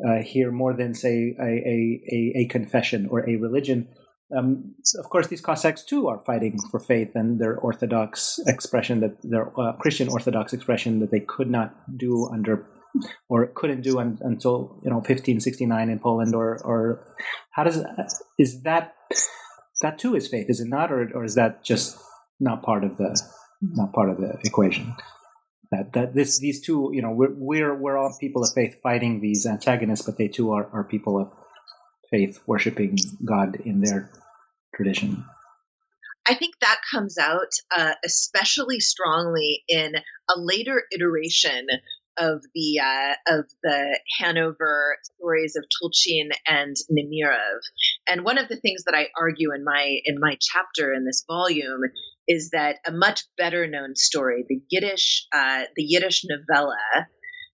uh, 0.07 0.21
here 0.23 0.51
more 0.51 0.73
than 0.73 0.93
say 0.93 1.35
a, 1.39 1.43
a, 1.43 2.33
a, 2.37 2.45
confession 2.47 3.07
or 3.11 3.29
a 3.29 3.35
religion. 3.35 3.87
Um, 4.35 4.75
of 4.97 5.09
course, 5.09 5.27
these 5.27 5.41
Cossacks 5.41 5.83
too 5.83 6.07
are 6.07 6.23
fighting 6.25 6.57
for 6.71 6.79
faith 6.79 7.11
and 7.15 7.39
their 7.39 7.57
Orthodox 7.57 8.39
expression 8.47 9.01
that 9.01 9.17
their 9.21 9.51
uh, 9.59 9.73
Christian 9.73 10.09
Orthodox 10.09 10.53
expression 10.53 10.99
that 11.01 11.11
they 11.11 11.19
could 11.19 11.49
not 11.49 11.75
do 11.97 12.29
under 12.33 12.65
or 13.29 13.47
couldn't 13.47 13.81
do 13.81 13.99
un, 13.99 14.17
until 14.21 14.79
you 14.83 14.89
know 14.89 14.97
1569 14.97 15.89
in 15.89 15.99
Poland 15.99 16.35
or 16.35 16.61
or 16.63 17.15
how 17.51 17.63
does 17.63 17.83
is 18.37 18.63
that 18.63 18.95
that 19.81 19.97
too 19.97 20.15
is 20.15 20.27
faith 20.27 20.47
is 20.49 20.59
it 20.59 20.67
not 20.67 20.91
or 20.91 21.09
or 21.13 21.23
is 21.23 21.35
that 21.35 21.63
just 21.63 21.97
not 22.39 22.63
part 22.63 22.83
of 22.83 22.97
the 22.97 23.21
not 23.61 23.93
part 23.93 24.09
of 24.09 24.17
the 24.17 24.37
equation? 24.43 24.93
That 25.71 25.93
that 25.93 26.13
this 26.13 26.39
these 26.39 26.61
two 26.61 26.91
you 26.93 27.01
know 27.01 27.11
we're 27.11 27.33
we're 27.33 27.75
we're 27.75 27.97
all 27.97 28.15
people 28.19 28.43
of 28.43 28.53
faith 28.53 28.77
fighting 28.83 29.21
these 29.21 29.45
antagonists 29.45 30.05
but 30.05 30.17
they 30.17 30.27
too 30.27 30.51
are, 30.51 30.69
are 30.71 30.83
people 30.83 31.19
of 31.19 31.31
faith 32.09 32.39
worshiping 32.45 32.97
god 33.25 33.55
in 33.65 33.81
their 33.81 34.11
tradition 34.75 35.23
i 36.27 36.33
think 36.33 36.55
that 36.59 36.79
comes 36.91 37.17
out 37.17 37.51
uh, 37.75 37.93
especially 38.05 38.79
strongly 38.79 39.63
in 39.67 39.95
a 39.95 40.33
later 40.37 40.83
iteration 40.93 41.65
of 42.17 42.41
the 42.53 42.79
uh, 42.79 43.13
of 43.39 43.45
the 43.63 43.99
Hanover 44.19 44.97
stories 45.01 45.55
of 45.55 45.63
Tulchin 45.63 46.29
and 46.47 46.75
Nemirov. 46.91 47.61
And 48.07 48.25
one 48.25 48.37
of 48.37 48.49
the 48.49 48.57
things 48.57 48.83
that 48.83 48.93
I 48.93 49.07
argue 49.17 49.53
in 49.53 49.63
my 49.63 49.99
in 50.05 50.19
my 50.19 50.37
chapter 50.39 50.93
in 50.93 51.05
this 51.05 51.23
volume 51.27 51.81
is 52.27 52.51
that 52.51 52.77
a 52.85 52.91
much 52.91 53.23
better 53.37 53.67
known 53.67 53.95
story, 53.95 54.45
the 54.47 54.61
Yiddish, 54.69 55.27
uh, 55.33 55.63
the 55.75 55.83
Yiddish 55.83 56.23
novella, 56.25 57.07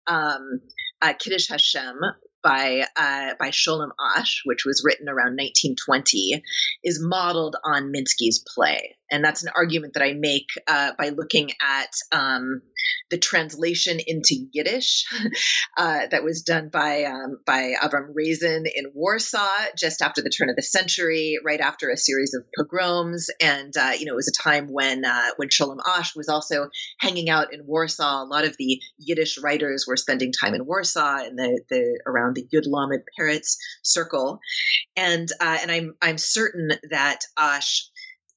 um, 0.07 0.61
uh, 1.03 1.13
Kiddush 1.19 1.49
Hashem, 1.49 2.01
by 2.43 2.85
uh, 2.97 3.31
by 3.39 3.49
Sholem 3.49 3.91
Asch, 4.17 4.43
which 4.45 4.65
was 4.67 4.83
written 4.85 5.09
around 5.09 5.37
1920, 5.37 6.43
is 6.85 7.01
modeled 7.03 7.57
on 7.65 7.91
Minsky's 7.91 8.45
play, 8.55 8.97
and 9.11 9.25
that's 9.25 9.43
an 9.43 9.53
argument 9.55 9.95
that 9.95 10.03
I 10.03 10.15
make 10.15 10.49
uh, 10.67 10.93
by 10.99 11.11
looking 11.11 11.51
at 11.61 11.91
um, 12.13 12.63
the 13.11 13.19
translation 13.19 13.99
into 14.05 14.47
Yiddish 14.53 15.05
uh, 15.77 16.07
that 16.11 16.25
was 16.25 16.43
done 16.43 16.69
by 16.73 17.05
um, 17.05 17.39
by 17.47 17.75
Avram 17.83 18.13
Rezen 18.19 18.65
in 18.75 18.93
Warsaw 18.95 19.49
just 19.77 20.03
after 20.03 20.23
the 20.23 20.31
turn 20.31 20.49
of 20.49 20.57
the 20.57 20.63
century, 20.63 21.39
right 21.45 21.61
after 21.61 21.91
a 21.91 21.97
series 21.97 22.35
of 22.35 22.45
pogroms, 22.57 23.29
and 23.41 23.73
uh, 23.77 23.93
you 23.99 24.07
know 24.07 24.13
it 24.13 24.17
was 24.17 24.29
a 24.29 24.43
time 24.43 24.69
when 24.69 25.05
uh, 25.05 25.31
when 25.37 25.49
Sholem 25.49 25.79
Asch 25.87 26.17
was 26.17 26.29
also 26.29 26.69
hanging 26.99 27.29
out 27.29 27.53
in 27.53 27.67
Warsaw. 27.67 28.25
A 28.25 28.27
lot 28.27 28.45
of 28.45 28.57
the 28.59 28.81
Yiddish 28.99 29.39
writers 29.39 29.85
were 29.87 29.97
spending 29.97 30.33
time 30.33 30.55
in 30.55 30.67
Warsaw 30.67 31.19
and 31.25 31.39
the 31.39 31.63
the 31.69 32.01
around 32.07 32.37
the 32.37 32.47
Yud 32.53 32.65
Lamed 32.67 33.03
Peretz 33.19 33.57
circle, 33.83 34.41
and 34.97 35.29
uh, 35.41 35.59
and 35.61 35.71
I'm 35.71 35.95
I'm 36.03 36.19
certain 36.19 36.71
that 36.91 37.21
Asch 37.39 37.91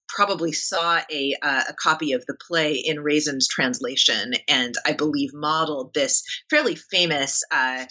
probably 0.08 0.52
saw 0.52 1.02
a, 1.12 1.36
uh, 1.42 1.64
a 1.70 1.74
copy 1.74 2.14
of 2.14 2.26
the 2.26 2.38
play 2.48 2.74
in 2.74 3.00
Raisin's 3.00 3.48
translation, 3.48 4.34
and 4.48 4.76
I 4.86 4.94
believe 4.94 5.34
modeled 5.34 5.94
this 5.94 6.24
fairly 6.50 6.76
famous 6.76 7.44
uh, 7.52 7.86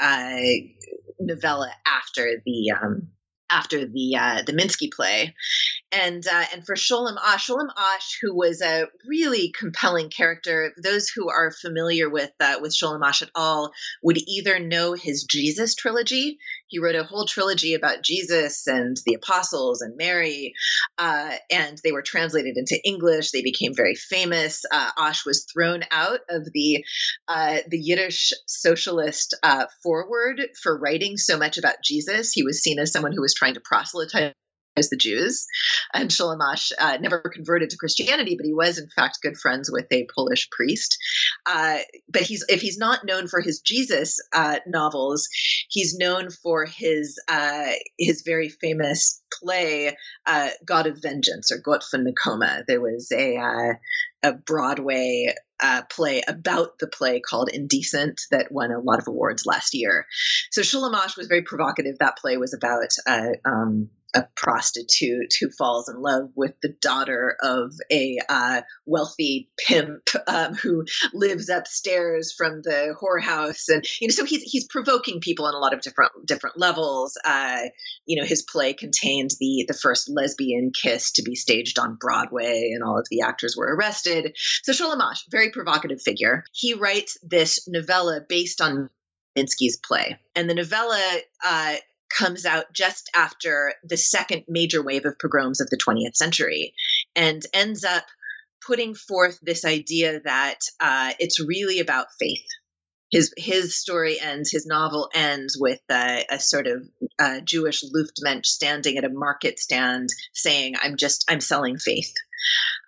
uh, 0.00 0.36
novella 1.20 1.70
after 1.86 2.42
the 2.44 2.72
um, 2.72 3.08
after 3.50 3.84
the 3.84 4.16
uh, 4.18 4.42
the 4.46 4.52
Minsky 4.52 4.90
play, 4.90 5.34
and 5.92 6.26
uh, 6.26 6.44
and 6.54 6.64
for 6.64 6.74
Sholem 6.74 7.16
Asch, 7.22 7.48
Sholem 7.48 7.68
Asch, 7.76 8.18
who 8.22 8.34
was 8.34 8.62
a 8.62 8.86
really 9.06 9.52
compelling 9.56 10.08
character. 10.08 10.72
Those 10.82 11.08
who 11.08 11.28
are 11.28 11.52
familiar 11.52 12.08
with 12.08 12.32
uh, 12.40 12.56
with 12.60 12.74
Sholem 12.74 13.06
Asch 13.06 13.22
at 13.22 13.30
all 13.34 13.72
would 14.02 14.18
either 14.26 14.58
know 14.58 14.94
his 14.94 15.24
Jesus 15.24 15.74
trilogy. 15.74 16.38
He 16.68 16.78
wrote 16.78 16.94
a 16.94 17.04
whole 17.04 17.26
trilogy 17.26 17.74
about 17.74 18.02
Jesus 18.02 18.66
and 18.66 18.96
the 19.04 19.14
apostles 19.14 19.82
and 19.82 19.94
Mary, 19.96 20.54
uh, 20.96 21.32
and 21.50 21.78
they 21.84 21.92
were 21.92 22.02
translated 22.02 22.56
into 22.56 22.80
English. 22.84 23.30
They 23.30 23.42
became 23.42 23.74
very 23.74 23.94
famous. 23.94 24.62
Uh, 24.72 24.90
Asch 24.98 25.26
was 25.26 25.46
thrown 25.52 25.82
out 25.90 26.20
of 26.30 26.48
the 26.54 26.84
uh, 27.28 27.58
the 27.68 27.78
Yiddish 27.78 28.32
socialist 28.46 29.36
uh, 29.42 29.66
forward 29.82 30.40
for 30.62 30.78
writing 30.78 31.18
so 31.18 31.36
much 31.36 31.58
about 31.58 31.76
Jesus. 31.84 32.32
He 32.32 32.42
was 32.42 32.62
seen 32.62 32.78
as 32.78 32.92
someone 32.92 33.12
who 33.12 33.20
was 33.20 33.34
trying 33.34 33.54
to 33.54 33.60
proselytize 33.60 34.32
as 34.76 34.90
the 34.90 34.96
Jews. 34.96 35.46
And 35.92 36.10
Sholem 36.10 36.40
uh, 36.78 36.96
never 36.98 37.20
converted 37.20 37.70
to 37.70 37.76
Christianity, 37.76 38.36
but 38.36 38.46
he 38.46 38.54
was 38.54 38.78
in 38.78 38.88
fact 38.94 39.18
good 39.22 39.36
friends 39.36 39.70
with 39.70 39.86
a 39.92 40.06
Polish 40.14 40.48
priest. 40.50 40.96
Uh, 41.46 41.78
but 42.08 42.22
he's 42.22 42.44
if 42.48 42.60
he's 42.60 42.78
not 42.78 43.04
known 43.04 43.28
for 43.28 43.40
his 43.40 43.60
Jesus 43.60 44.18
uh, 44.32 44.58
novels, 44.66 45.28
he's 45.68 45.96
known 45.96 46.30
for 46.30 46.64
his 46.64 47.18
uh, 47.28 47.70
his 47.98 48.22
very 48.24 48.48
famous 48.48 49.22
play 49.40 49.96
uh, 50.26 50.48
God 50.64 50.86
of 50.86 51.00
Vengeance 51.00 51.50
or 51.52 51.58
Got 51.58 51.84
fun 51.84 52.06
Nekome. 52.06 52.64
There 52.66 52.80
was 52.80 53.10
a 53.12 53.36
uh, 53.36 53.74
a 54.22 54.32
Broadway 54.32 55.34
uh, 55.62 55.82
play 55.90 56.22
about 56.26 56.78
the 56.78 56.88
play 56.88 57.20
called 57.20 57.50
Indecent 57.52 58.20
that 58.30 58.50
won 58.50 58.72
a 58.72 58.80
lot 58.80 58.98
of 58.98 59.06
awards 59.06 59.46
last 59.46 59.74
year. 59.74 60.06
So 60.50 60.62
Sholem 60.62 60.92
was 61.16 61.26
very 61.28 61.42
provocative. 61.42 61.98
That 61.98 62.16
play 62.16 62.36
was 62.36 62.54
about 62.54 62.88
uh, 63.06 63.32
um, 63.48 63.90
a 64.14 64.26
prostitute 64.36 65.32
who 65.40 65.50
falls 65.50 65.88
in 65.88 66.00
love 66.00 66.30
with 66.34 66.52
the 66.60 66.74
daughter 66.80 67.36
of 67.42 67.72
a 67.90 68.18
uh, 68.28 68.62
wealthy 68.84 69.50
pimp 69.58 70.08
um, 70.26 70.54
who 70.54 70.84
lives 71.14 71.48
upstairs 71.48 72.32
from 72.36 72.60
the 72.62 72.94
whorehouse, 73.00 73.68
and 73.68 73.84
you 74.00 74.08
know, 74.08 74.12
so 74.12 74.24
he's 74.24 74.42
he's 74.42 74.66
provoking 74.66 75.20
people 75.20 75.46
on 75.46 75.54
a 75.54 75.58
lot 75.58 75.72
of 75.72 75.80
different 75.80 76.12
different 76.26 76.58
levels. 76.58 77.16
Uh, 77.24 77.62
you 78.06 78.20
know, 78.20 78.26
his 78.26 78.42
play 78.42 78.74
contained 78.74 79.30
the 79.40 79.64
the 79.66 79.74
first 79.74 80.10
lesbian 80.10 80.72
kiss 80.72 81.12
to 81.12 81.22
be 81.22 81.34
staged 81.34 81.78
on 81.78 81.96
Broadway, 81.98 82.72
and 82.74 82.82
all 82.82 82.98
of 82.98 83.06
the 83.10 83.22
actors 83.22 83.56
were 83.56 83.74
arrested. 83.74 84.36
So 84.62 84.72
Sholem 84.72 85.00
Asch, 85.02 85.24
very 85.30 85.50
provocative 85.50 86.02
figure. 86.02 86.44
He 86.52 86.74
writes 86.74 87.16
this 87.22 87.66
novella 87.66 88.20
based 88.28 88.60
on 88.60 88.90
Minsky's 89.36 89.78
play, 89.82 90.18
and 90.36 90.50
the 90.50 90.54
novella. 90.54 91.00
Uh, 91.44 91.76
comes 92.16 92.44
out 92.46 92.72
just 92.72 93.10
after 93.14 93.74
the 93.84 93.96
second 93.96 94.44
major 94.48 94.82
wave 94.82 95.06
of 95.06 95.18
pogroms 95.18 95.60
of 95.60 95.68
the 95.70 95.78
20th 95.78 96.16
century 96.16 96.74
and 97.16 97.42
ends 97.52 97.84
up 97.84 98.04
putting 98.66 98.94
forth 98.94 99.38
this 99.42 99.64
idea 99.64 100.20
that 100.20 100.58
uh, 100.80 101.12
it's 101.18 101.40
really 101.40 101.80
about 101.80 102.06
faith 102.18 102.46
his 103.12 103.32
his 103.36 103.78
story 103.78 104.18
ends. 104.18 104.50
His 104.50 104.66
novel 104.66 105.10
ends 105.14 105.56
with 105.60 105.80
uh, 105.90 106.22
a 106.30 106.40
sort 106.40 106.66
of 106.66 106.88
uh, 107.18 107.40
Jewish 107.40 107.84
Luftmensch 107.84 108.46
standing 108.46 108.96
at 108.96 109.04
a 109.04 109.10
market 109.10 109.58
stand 109.58 110.08
saying, 110.32 110.74
"I'm 110.82 110.96
just 110.96 111.26
I'm 111.28 111.40
selling 111.40 111.76
faith." 111.76 112.14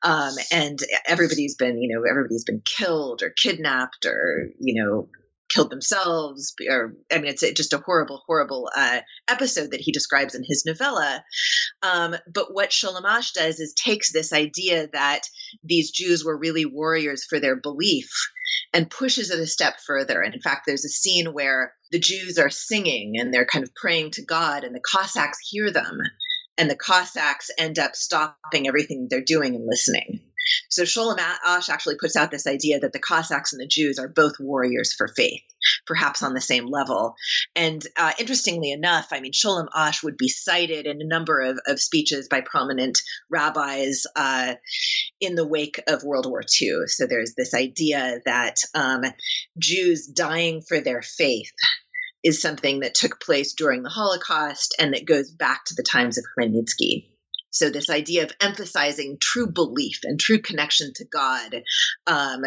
Um, 0.03 0.35
and 0.51 0.79
everybody's 1.07 1.57
been, 1.57 1.81
you 1.81 1.95
know, 1.95 2.05
everybody's 2.09 2.45
been 2.45 2.63
killed 2.65 3.23
or 3.23 3.31
kidnapped 3.31 4.05
or, 4.05 4.49
you 4.59 4.83
know, 4.83 5.09
killed 5.51 5.71
themselves 5.71 6.55
or 6.69 6.95
i 7.13 7.19
mean 7.19 7.27
it's 7.27 7.49
just 7.53 7.73
a 7.73 7.79
horrible 7.79 8.23
horrible 8.27 8.71
uh, 8.75 9.01
episode 9.29 9.71
that 9.71 9.81
he 9.81 9.93
describes 9.93 10.35
in 10.35 10.43
his 10.47 10.65
novella. 10.67 11.25
Um, 11.83 12.17
but 12.33 12.53
what 12.53 12.71
sholem 12.71 13.05
does 13.35 13.61
is 13.61 13.75
takes 13.75 14.13
this 14.13 14.33
idea 14.33 14.89
that 14.93 15.23
these 15.63 15.91
jews 15.91 16.25
were 16.25 16.39
really 16.39 16.65
warriors 16.65 17.25
for 17.25 17.41
their 17.41 17.57
belief 17.57 18.11
and 18.73 18.91
pushes 18.91 19.31
it 19.31 19.39
a 19.39 19.47
step 19.47 19.75
further. 19.87 20.21
And 20.21 20.35
in 20.35 20.41
fact 20.41 20.63
there's 20.67 20.85
a 20.85 20.89
scene 20.89 21.27
where 21.33 21.75
the 21.93 21.99
jews 21.99 22.39
are 22.39 22.51
singing 22.51 23.15
and 23.19 23.33
they're 23.33 23.47
kind 23.47 23.65
of 23.65 23.75
praying 23.75 24.13
to 24.13 24.25
god 24.25 24.65
and 24.65 24.75
the 24.75 24.81
cossacks 24.81 25.39
hear 25.49 25.71
them 25.71 25.99
and 26.57 26.71
the 26.71 26.77
cossacks 26.77 27.51
end 27.59 27.79
up 27.79 27.97
stopping 27.97 28.67
everything 28.67 29.09
they're 29.11 29.23
doing 29.25 29.55
and 29.55 29.67
listening 29.67 30.21
so 30.69 30.83
Sholem 30.83 31.19
Asch 31.19 31.69
actually 31.69 31.97
puts 32.01 32.17
out 32.17 32.31
this 32.31 32.47
idea 32.47 32.81
that 32.81 32.93
the 32.93 32.99
Cossacks 32.99 33.53
and 33.53 33.61
the 33.61 33.67
Jews 33.67 33.99
are 33.99 34.09
both 34.09 34.35
warriors 34.39 34.93
for 34.93 35.09
faith, 35.09 35.43
perhaps 35.87 36.23
on 36.23 36.35
the 36.35 36.41
same 36.41 36.67
level. 36.67 37.15
And 37.55 37.85
uh, 37.97 38.13
interestingly 38.19 38.73
enough, 38.73 39.09
I 39.13 39.21
mean, 39.21 39.33
Sholem 39.33 39.69
Asch 39.75 40.03
would 40.03 40.17
be 40.17 40.29
cited 40.29 40.87
in 40.87 41.01
a 41.01 41.07
number 41.07 41.41
of, 41.41 41.59
of 41.67 41.81
speeches 41.81 42.29
by 42.29 42.41
prominent 42.41 43.01
rabbis 43.31 44.03
uh, 44.17 44.55
in 45.21 45.35
the 45.35 45.47
wake 45.47 45.81
of 45.87 46.03
World 46.03 46.27
War 46.29 46.43
II. 46.61 46.87
So 46.87 47.07
there's 47.07 47.35
this 47.37 47.55
idea 47.55 48.21
that 48.25 48.57
um, 48.75 49.03
Jews 49.59 50.07
dying 50.07 50.63
for 50.67 50.81
their 50.81 51.03
faith 51.03 51.53
is 52.25 52.41
something 52.41 52.81
that 52.81 52.95
took 52.95 53.21
place 53.21 53.53
during 53.53 53.83
the 53.83 53.91
Holocaust 53.91 54.75
and 54.79 54.95
that 54.95 55.05
goes 55.05 55.31
back 55.31 55.67
to 55.67 55.75
the 55.77 55.85
times 55.85 56.17
of 56.17 56.25
Khmelnytsky. 56.37 57.14
So, 57.55 57.71
this 57.71 57.89
idea 57.89 58.25
of 58.25 58.33
emphasizing 58.41 59.17
true 59.21 59.47
belief 59.47 60.01
and 60.03 60.19
true 60.19 60.41
connection 60.41 60.93
to 60.95 61.05
God 61.05 61.63
um, 62.05 62.43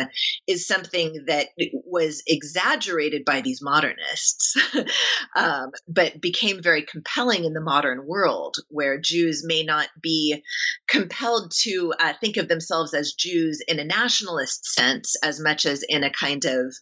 is 0.48 0.68
something 0.68 1.24
that 1.28 1.48
was 1.86 2.24
exaggerated 2.28 3.24
by 3.24 3.40
these 3.40 3.62
modernists, 3.62 4.58
um, 5.36 5.72
but 5.88 6.20
became 6.20 6.62
very 6.62 6.82
compelling 6.82 7.46
in 7.46 7.54
the 7.54 7.62
modern 7.62 8.06
world, 8.06 8.58
where 8.68 9.00
Jews 9.00 9.46
may 9.46 9.64
not 9.64 9.88
be 10.02 10.44
compelled 10.90 11.54
to 11.62 11.94
uh, 11.98 12.14
think 12.20 12.36
of 12.36 12.50
themselves 12.50 12.94
as 12.94 13.14
Jews 13.14 13.62
in 13.66 13.80
a 13.80 13.86
nationalist 13.86 14.66
sense 14.66 15.16
as 15.24 15.40
much 15.40 15.66
as 15.66 15.86
in 15.88 16.04
a 16.04 16.12
kind 16.12 16.44
of, 16.44 16.76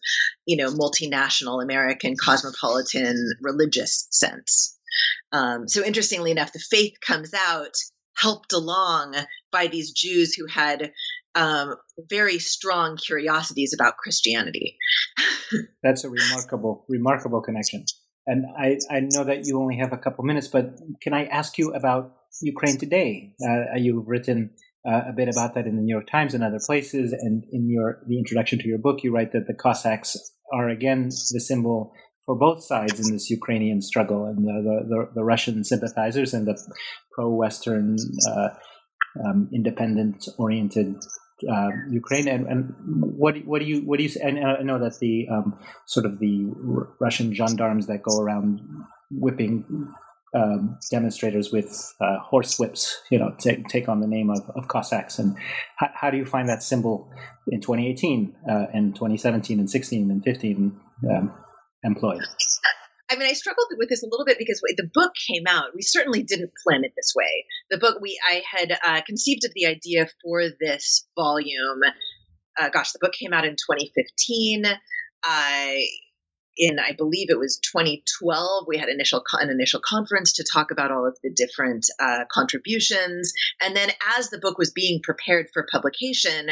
you 0.47 0.57
know, 0.57 0.71
multinational 0.71 1.63
American 1.63 2.15
cosmopolitan 2.19 3.33
religious 3.39 4.07
sense. 4.09 4.79
Um, 5.31 5.67
so, 5.67 5.83
interestingly 5.83 6.31
enough, 6.31 6.53
the 6.53 6.59
faith 6.59 6.93
comes 7.05 7.31
out 7.35 7.75
helped 8.17 8.54
along 8.54 9.15
by 9.51 9.67
these 9.67 9.91
Jews 9.91 10.34
who 10.34 10.47
had 10.47 10.91
um, 11.36 11.75
very 12.10 12.39
strong 12.39 12.97
curiosities 12.97 13.73
about 13.73 13.97
Christianity. 13.97 14.78
That's 15.84 16.04
a 16.04 16.10
remarkable, 16.10 16.86
remarkable 16.88 17.41
connection. 17.41 17.86
And 18.28 18.45
I, 18.58 18.78
I 18.89 19.01
know 19.01 19.23
that 19.25 19.45
you 19.45 19.60
only 19.60 19.78
have 19.78 19.93
a 19.93 19.97
couple 19.97 20.23
minutes, 20.23 20.47
but 20.47 20.80
can 21.01 21.13
I 21.13 21.25
ask 21.25 21.58
you 21.58 21.73
about 21.73 22.15
Ukraine 22.41 22.78
today? 22.78 23.34
Uh, 23.45 23.75
you've 23.78 24.08
written 24.08 24.51
uh, 24.88 25.10
a 25.10 25.13
bit 25.13 25.30
about 25.30 25.56
that 25.56 25.67
in 25.67 25.75
the 25.75 25.82
New 25.82 25.93
York 25.93 26.08
Times 26.10 26.34
and 26.34 26.43
other 26.43 26.60
places, 26.65 27.12
and 27.13 27.43
in 27.51 27.69
your 27.69 28.04
the 28.08 28.17
introduction 28.17 28.60
to 28.60 28.67
your 28.67 28.78
book, 28.78 29.04
you 29.04 29.13
write 29.13 29.32
that 29.34 29.47
the 29.47 29.54
Cossacks 29.54 30.15
are 30.54 30.69
again 30.69 31.06
the 31.06 31.39
symbol 31.39 31.93
for 32.25 32.35
both 32.35 32.63
sides 32.63 32.99
in 32.99 33.13
this 33.13 33.29
Ukrainian 33.29 33.81
struggle, 33.81 34.25
and 34.25 34.45
the, 34.45 34.85
the, 34.88 35.09
the 35.15 35.23
Russian 35.23 35.63
sympathizers 35.63 36.33
and 36.33 36.47
the 36.47 36.59
pro-Western, 37.13 37.97
uh, 38.27 38.49
um, 39.25 39.49
independent-oriented 39.53 40.95
uh, 41.49 41.69
Ukraine. 41.89 42.27
And, 42.27 42.47
and, 42.47 42.73
what 43.17 43.38
what 43.45 43.59
do 43.59 43.65
you 43.65 43.81
what 43.81 43.97
do 43.99 44.03
you? 44.03 44.09
And 44.21 44.39
I 44.39 44.61
know 44.61 44.79
that 44.79 44.99
the 44.99 45.27
um, 45.29 45.57
sort 45.85 46.05
of 46.05 46.19
the 46.19 46.49
R- 46.77 46.89
Russian 46.99 47.33
gendarmes 47.33 47.88
that 47.88 48.03
go 48.03 48.19
around 48.19 48.61
whipping 49.11 49.93
um, 50.35 50.77
demonstrators 50.91 51.51
with 51.51 51.95
uh, 52.01 52.19
horse 52.19 52.59
whips, 52.59 53.01
you 53.09 53.17
know, 53.17 53.33
take, 53.38 53.67
take 53.67 53.88
on 53.88 54.01
the 54.01 54.07
name 54.07 54.29
of, 54.29 54.49
of 54.55 54.67
Cossacks. 54.67 55.17
And 55.17 55.38
how, 55.77 55.89
how 55.93 56.11
do 56.11 56.17
you 56.17 56.25
find 56.25 56.49
that 56.49 56.61
symbol 56.61 57.09
in 57.47 57.61
2018 57.61 58.35
uh, 58.49 58.65
and 58.73 58.93
2017 58.93 59.59
and 59.59 59.69
16 59.69 60.11
and 60.11 60.23
15? 60.23 60.79
Um, 61.09 61.33
employed? 61.85 62.21
I 63.09 63.15
mean, 63.17 63.29
I 63.29 63.33
struggled 63.33 63.67
with 63.77 63.89
this 63.89 64.03
a 64.03 64.07
little 64.09 64.25
bit 64.25 64.39
because 64.39 64.61
the 64.61 64.89
book 64.93 65.11
came 65.27 65.43
out. 65.47 65.75
We 65.75 65.83
certainly 65.83 66.23
didn't 66.23 66.51
plan 66.65 66.83
it 66.83 66.93
this 66.95 67.13
way. 67.15 67.45
The 67.69 67.77
book 67.77 67.99
we 68.01 68.19
I 68.27 68.41
had 68.49 68.77
uh, 68.85 69.01
conceived 69.05 69.45
of 69.45 69.51
the 69.53 69.67
idea 69.67 70.07
for 70.23 70.43
this 70.59 71.07
volume. 71.15 71.81
Uh, 72.59 72.69
gosh, 72.69 72.91
the 72.93 72.99
book 72.99 73.13
came 73.13 73.33
out 73.33 73.45
in 73.45 73.51
2015. 73.51 74.65
I 75.23 75.85
in 76.57 76.79
I 76.79 76.93
believe 76.93 77.29
it 77.29 77.39
was 77.39 77.59
2012 77.73 78.65
we 78.67 78.77
had 78.77 78.89
initial 78.89 79.21
an 79.33 79.49
initial 79.49 79.81
conference 79.83 80.33
to 80.33 80.45
talk 80.51 80.71
about 80.71 80.91
all 80.91 81.05
of 81.05 81.17
the 81.23 81.31
different 81.35 81.85
uh, 81.99 82.23
contributions 82.31 83.33
and 83.61 83.75
then 83.75 83.89
as 84.17 84.29
the 84.29 84.39
book 84.39 84.57
was 84.57 84.71
being 84.71 85.01
prepared 85.03 85.47
for 85.53 85.67
publication 85.69 86.47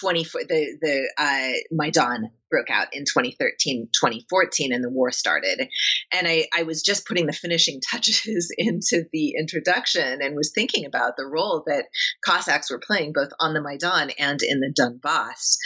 20 0.00 0.22
the 0.22 0.78
the 0.80 1.12
uh, 1.18 1.58
Maidan 1.70 2.30
broke 2.50 2.70
out 2.70 2.88
in 2.92 3.04
2013 3.04 3.88
2014 3.92 4.72
and 4.72 4.82
the 4.82 4.90
war 4.90 5.10
started. 5.10 5.68
And 6.12 6.26
I, 6.26 6.46
I 6.56 6.62
was 6.62 6.82
just 6.82 7.06
putting 7.06 7.26
the 7.26 7.32
finishing 7.32 7.80
touches 7.90 8.52
into 8.58 9.04
the 9.12 9.34
introduction 9.38 10.20
and 10.22 10.36
was 10.36 10.52
thinking 10.54 10.86
about 10.86 11.16
the 11.16 11.26
role 11.26 11.64
that 11.66 11.86
Cossacks 12.24 12.70
were 12.70 12.80
playing 12.80 13.12
both 13.12 13.30
on 13.40 13.54
the 13.54 13.62
Maidan 13.62 14.10
and 14.18 14.40
in 14.42 14.60
the 14.60 14.72
Donbass. 14.72 15.58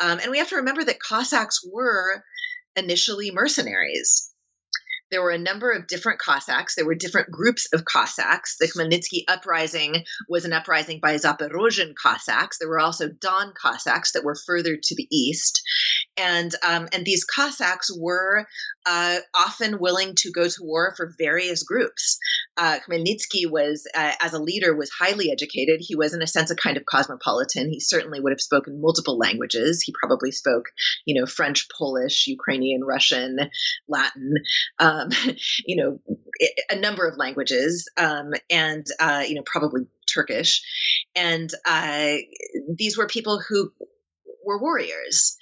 Um, 0.00 0.18
and 0.20 0.30
we 0.30 0.38
have 0.38 0.48
to 0.48 0.56
remember 0.56 0.84
that 0.84 1.00
Cossacks 1.00 1.60
were 1.64 2.22
initially 2.76 3.30
mercenaries 3.30 4.33
there 5.10 5.22
were 5.22 5.30
a 5.30 5.38
number 5.38 5.70
of 5.70 5.86
different 5.86 6.18
Cossacks. 6.18 6.74
There 6.74 6.86
were 6.86 6.94
different 6.94 7.30
groups 7.30 7.68
of 7.72 7.84
Cossacks. 7.84 8.56
The 8.58 8.66
Khmelnytsky 8.66 9.24
uprising 9.28 10.04
was 10.28 10.44
an 10.44 10.52
uprising 10.52 11.00
by 11.00 11.14
Zaporozhian 11.14 11.94
Cossacks. 11.94 12.58
There 12.58 12.68
were 12.68 12.80
also 12.80 13.08
Don 13.08 13.52
Cossacks 13.54 14.12
that 14.12 14.24
were 14.24 14.36
further 14.46 14.76
to 14.76 14.96
the 14.96 15.06
east, 15.10 15.62
and 16.16 16.52
um, 16.62 16.88
and 16.92 17.04
these 17.04 17.24
Cossacks 17.24 17.90
were 17.96 18.46
uh, 18.86 19.18
often 19.34 19.78
willing 19.78 20.14
to 20.18 20.30
go 20.30 20.48
to 20.48 20.62
war 20.62 20.94
for 20.96 21.14
various 21.18 21.62
groups. 21.62 22.18
Uh, 22.56 22.78
Khmelnytsky 22.86 23.50
was, 23.50 23.86
uh, 23.94 24.12
as 24.20 24.32
a 24.32 24.38
leader, 24.38 24.74
was 24.76 24.90
highly 24.90 25.30
educated. 25.30 25.80
He 25.80 25.96
was, 25.96 26.14
in 26.14 26.22
a 26.22 26.26
sense, 26.26 26.50
a 26.50 26.56
kind 26.56 26.76
of 26.76 26.84
cosmopolitan. 26.86 27.70
He 27.70 27.80
certainly 27.80 28.20
would 28.20 28.32
have 28.32 28.40
spoken 28.40 28.80
multiple 28.80 29.18
languages. 29.18 29.82
He 29.82 29.94
probably 29.98 30.30
spoke, 30.30 30.66
you 31.04 31.18
know, 31.18 31.26
French, 31.26 31.68
Polish, 31.76 32.26
Ukrainian, 32.26 32.84
Russian, 32.84 33.38
Latin. 33.88 34.34
Um, 34.78 35.08
you 35.66 35.76
know, 35.76 36.00
a 36.70 36.76
number 36.76 37.06
of 37.06 37.16
languages, 37.16 37.88
um, 37.96 38.32
and 38.50 38.86
uh, 39.00 39.24
you 39.26 39.34
know, 39.34 39.42
probably 39.46 39.82
Turkish, 40.12 40.62
and 41.16 41.50
uh, 41.64 42.16
these 42.76 42.98
were 42.98 43.06
people 43.06 43.40
who 43.40 43.72
were 44.44 44.60
warriors 44.60 45.36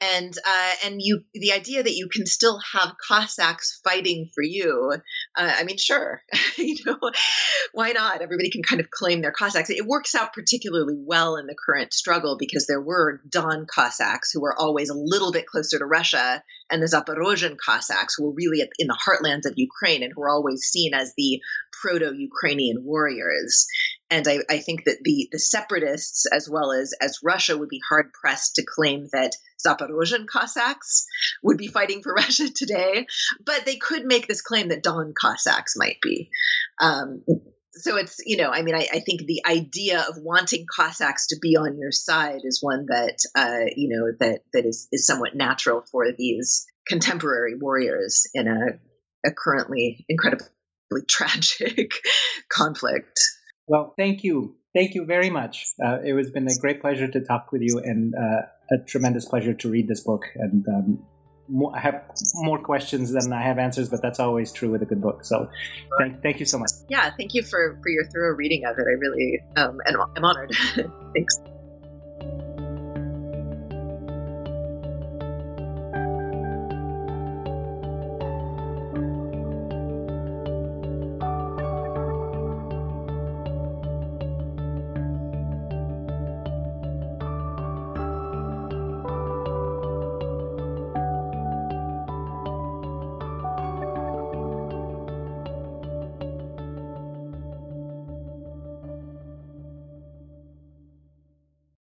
and 0.00 0.36
uh, 0.36 0.72
and 0.84 0.96
you 0.98 1.22
the 1.34 1.52
idea 1.52 1.82
that 1.82 1.94
you 1.94 2.08
can 2.12 2.26
still 2.26 2.58
have 2.72 2.96
Cossacks 3.08 3.80
fighting 3.82 4.30
for 4.34 4.42
you. 4.42 4.92
Uh, 5.36 5.52
I 5.58 5.64
mean, 5.64 5.78
sure, 5.78 6.22
you 6.58 6.76
know, 6.84 6.98
why 7.72 7.92
not? 7.92 8.20
Everybody 8.20 8.50
can 8.50 8.62
kind 8.62 8.80
of 8.80 8.90
claim 8.90 9.22
their 9.22 9.32
Cossacks. 9.32 9.70
It 9.70 9.86
works 9.86 10.14
out 10.14 10.32
particularly 10.32 10.96
well 10.98 11.36
in 11.36 11.46
the 11.46 11.56
current 11.66 11.92
struggle 11.92 12.36
because 12.38 12.66
there 12.66 12.80
were 12.80 13.22
Don 13.30 13.66
Cossacks 13.66 14.30
who 14.32 14.40
were 14.40 14.54
always 14.58 14.90
a 14.90 14.96
little 14.96 15.32
bit 15.32 15.46
closer 15.46 15.78
to 15.78 15.86
Russia, 15.86 16.42
and 16.70 16.82
the 16.82 16.86
Zaporozhian 16.86 17.56
Cossacks 17.56 18.14
who 18.16 18.24
were 18.24 18.34
really 18.34 18.62
in 18.78 18.88
the 18.88 18.98
heartlands 18.98 19.46
of 19.46 19.54
Ukraine 19.56 20.02
and 20.02 20.12
who 20.14 20.20
were 20.20 20.30
always 20.30 20.62
seen 20.62 20.92
as 20.94 21.12
the 21.16 21.40
proto-Ukrainian 21.80 22.84
warriors. 22.84 23.66
And 24.10 24.26
I, 24.28 24.38
I, 24.48 24.58
think 24.58 24.84
that 24.84 24.98
the, 25.02 25.28
the 25.32 25.38
separatists, 25.38 26.26
as 26.32 26.48
well 26.48 26.72
as, 26.72 26.94
as 27.00 27.18
Russia, 27.24 27.56
would 27.56 27.68
be 27.68 27.80
hard 27.88 28.12
pressed 28.12 28.54
to 28.54 28.64
claim 28.64 29.08
that 29.12 29.32
Zaporozhian 29.66 30.26
Cossacks 30.26 31.06
would 31.42 31.58
be 31.58 31.66
fighting 31.66 32.02
for 32.02 32.12
Russia 32.16 32.48
today. 32.54 33.06
But 33.44 33.66
they 33.66 33.76
could 33.76 34.04
make 34.04 34.28
this 34.28 34.42
claim 34.42 34.68
that 34.68 34.82
Don 34.82 35.12
Cossacks 35.20 35.74
might 35.76 35.98
be. 36.00 36.30
Um, 36.80 37.24
so 37.72 37.96
it's, 37.96 38.16
you 38.24 38.36
know, 38.36 38.50
I 38.50 38.62
mean, 38.62 38.74
I, 38.74 38.86
I, 38.90 39.00
think 39.00 39.22
the 39.22 39.42
idea 39.46 40.00
of 40.00 40.16
wanting 40.18 40.66
Cossacks 40.74 41.28
to 41.28 41.36
be 41.40 41.56
on 41.56 41.78
your 41.78 41.92
side 41.92 42.40
is 42.42 42.62
one 42.62 42.86
that, 42.88 43.18
uh, 43.34 43.70
you 43.76 43.88
know, 43.88 44.12
that, 44.20 44.40
that 44.52 44.64
is, 44.64 44.88
is 44.92 45.06
somewhat 45.06 45.34
natural 45.34 45.84
for 45.90 46.06
these 46.16 46.66
contemporary 46.86 47.54
warriors 47.56 48.26
in 48.34 48.48
a, 48.48 49.28
a 49.28 49.32
currently 49.32 50.06
incredibly 50.08 50.46
tragic 51.08 51.92
conflict. 52.50 53.20
Well, 53.66 53.94
thank 53.96 54.24
you. 54.24 54.56
Thank 54.74 54.94
you 54.94 55.06
very 55.06 55.30
much. 55.30 55.64
Uh, 55.82 55.98
it 56.04 56.14
has 56.14 56.30
been 56.30 56.46
a 56.48 56.56
great 56.60 56.80
pleasure 56.80 57.08
to 57.08 57.20
talk 57.20 57.50
with 57.50 57.62
you 57.62 57.78
and 57.82 58.14
uh, 58.14 58.42
a 58.70 58.78
tremendous 58.86 59.24
pleasure 59.24 59.54
to 59.54 59.70
read 59.70 59.88
this 59.88 60.00
book. 60.02 60.26
And 60.36 60.66
um, 60.68 61.02
more, 61.48 61.74
I 61.74 61.80
have 61.80 62.10
more 62.34 62.58
questions 62.58 63.12
than 63.12 63.32
I 63.32 63.42
have 63.42 63.58
answers, 63.58 63.88
but 63.88 64.02
that's 64.02 64.20
always 64.20 64.52
true 64.52 64.70
with 64.70 64.82
a 64.82 64.86
good 64.86 65.00
book. 65.00 65.24
So 65.24 65.48
thank, 65.98 66.22
thank 66.22 66.40
you 66.40 66.46
so 66.46 66.58
much. 66.58 66.70
Yeah, 66.88 67.10
thank 67.16 67.34
you 67.34 67.42
for, 67.42 67.78
for 67.82 67.88
your 67.88 68.04
thorough 68.04 68.34
reading 68.34 68.64
of 68.66 68.78
it. 68.78 68.82
I 68.82 68.98
really 68.98 69.40
um, 69.56 69.78
am, 69.86 69.96
am 70.16 70.24
honored. 70.24 70.54
Thanks. 71.14 71.38